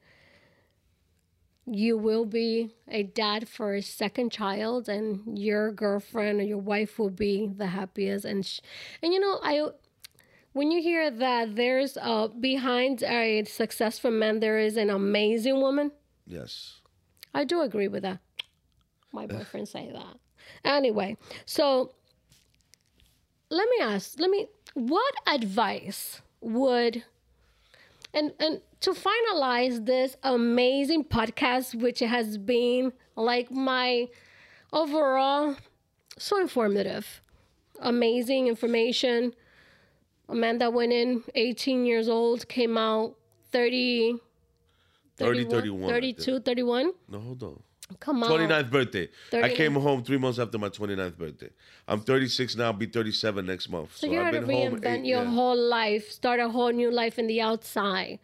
[1.66, 7.00] you will be a dad for a second child, and your girlfriend or your wife
[7.00, 8.26] will be the happiest.
[8.26, 8.60] And sh-
[9.02, 9.70] and you know, I
[10.52, 15.92] when you hear that there's a behind a successful man there is an amazing woman,
[16.28, 16.82] yes.
[17.34, 18.20] I do agree with that.
[19.12, 19.28] My eh.
[19.28, 20.18] boyfriend say that.
[20.64, 21.94] Anyway, so
[23.50, 27.04] let me ask, let me what advice would
[28.14, 34.08] and and to finalize this amazing podcast which has been like my
[34.72, 35.56] overall
[36.18, 37.22] so informative
[37.84, 39.34] amazing information.
[40.30, 43.16] Amanda went in 18 years old came out
[43.52, 44.18] 30
[45.18, 47.64] 30, 31, 31, 32 31 No, hold on.
[48.00, 49.10] Come on 29th birthday.
[49.34, 51.50] I came home three months after my 29th birthday.
[51.88, 52.66] I'm 36 now.
[52.66, 53.96] I'll be 37 next month.
[53.96, 55.32] So, you had to reinvent your yeah.
[55.32, 58.20] whole life, start a whole new life in the outside.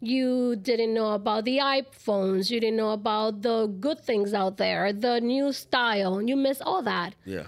[0.00, 2.50] You didn't know about the iPhones.
[2.50, 6.20] You didn't know about the good things out there, the new style.
[6.20, 7.14] You miss all that.
[7.24, 7.44] Yeah.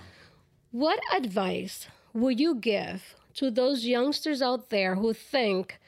[0.70, 5.78] What advice would you give to those youngsters out there who think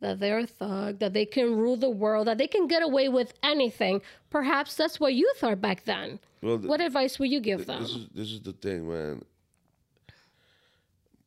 [0.00, 3.08] that they're a thug, that they can rule the world, that they can get away
[3.08, 4.02] with anything?
[4.30, 6.18] Perhaps that's what you thought back then.
[6.42, 7.82] Well, th- what advice would you give them?
[7.82, 9.22] This is this is the thing, man.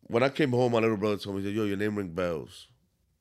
[0.07, 2.67] When I came home, my little brother told me, "Yo, your name ring bells."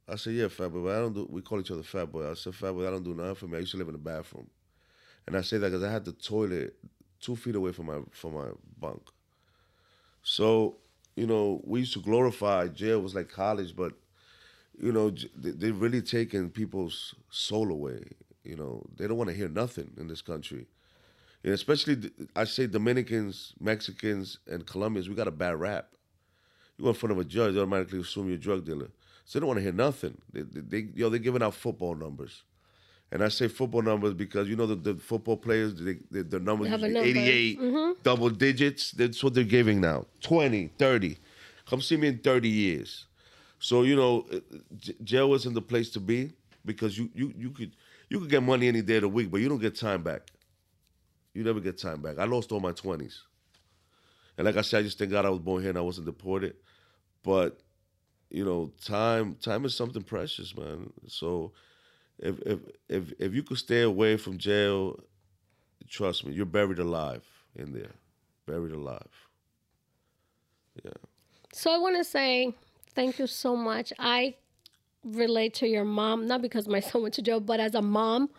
[0.08, 2.30] I said, "Yeah, fat boy, but I don't do." We call each other fat boy.
[2.30, 3.58] I said, "Fat boy, I don't do nothing for me.
[3.58, 4.48] I used to live in the bathroom,"
[5.26, 6.74] and I say that because I had the toilet
[7.20, 8.48] two feet away from my from my
[8.78, 9.02] bunk.
[10.22, 10.76] So,
[11.16, 13.92] you know, we used to glorify jail was like college, but
[14.82, 18.02] you know, they- they're really taking people's soul away.
[18.44, 20.66] You know, they don't want to hear nothing in this country.
[21.44, 25.88] And especially, I say Dominicans, Mexicans, and Colombians, we got a bad rap.
[26.76, 28.90] You go in front of a judge, they automatically assume you're a drug dealer.
[29.24, 30.18] So they don't want to hear nothing.
[30.32, 32.42] They, they, they, yo, they're giving out football numbers.
[33.12, 36.40] And I say football numbers because you know the, the football players, they, they, their
[36.40, 36.98] numbers have number.
[36.98, 37.92] 88, mm-hmm.
[38.02, 38.90] double digits.
[38.92, 40.06] That's what they're giving now.
[40.22, 41.18] 20, 30.
[41.66, 43.06] Come see me in 30 years.
[43.62, 44.40] So you know, uh,
[45.04, 46.32] jail wasn't the place to be
[46.64, 47.76] because you you you could
[48.08, 50.22] you could get money any day of the week, but you don't get time back.
[51.32, 52.18] You never get time back.
[52.18, 53.22] I lost all my twenties,
[54.36, 56.06] and like I said, I just thank God I was born here and I wasn't
[56.06, 56.56] deported.
[57.22, 57.60] But
[58.30, 60.92] you know, time time is something precious, man.
[61.06, 61.52] So
[62.18, 62.58] if if
[62.88, 64.98] if if you could stay away from jail,
[65.88, 67.24] trust me, you're buried alive
[67.54, 67.92] in there,
[68.44, 69.28] buried alive.
[70.84, 70.90] Yeah.
[71.52, 72.56] So I want to say
[72.94, 73.92] thank you so much.
[73.98, 74.34] I
[75.04, 78.30] relate to your mom, not because my son went to jail, but as a mom,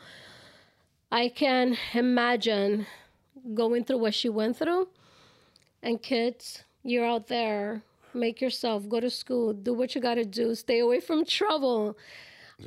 [1.12, 2.88] I can imagine
[3.54, 4.88] going through what she went through.
[5.82, 7.84] And kids, you're out there.
[8.14, 11.98] Make yourself go to school, do what you got to do, stay away from trouble.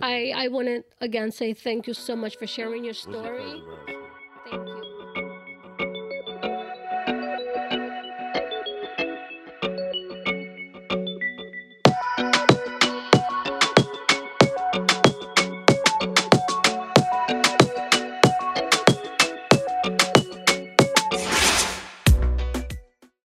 [0.02, 3.62] I, I want to again say thank you so much for sharing your story.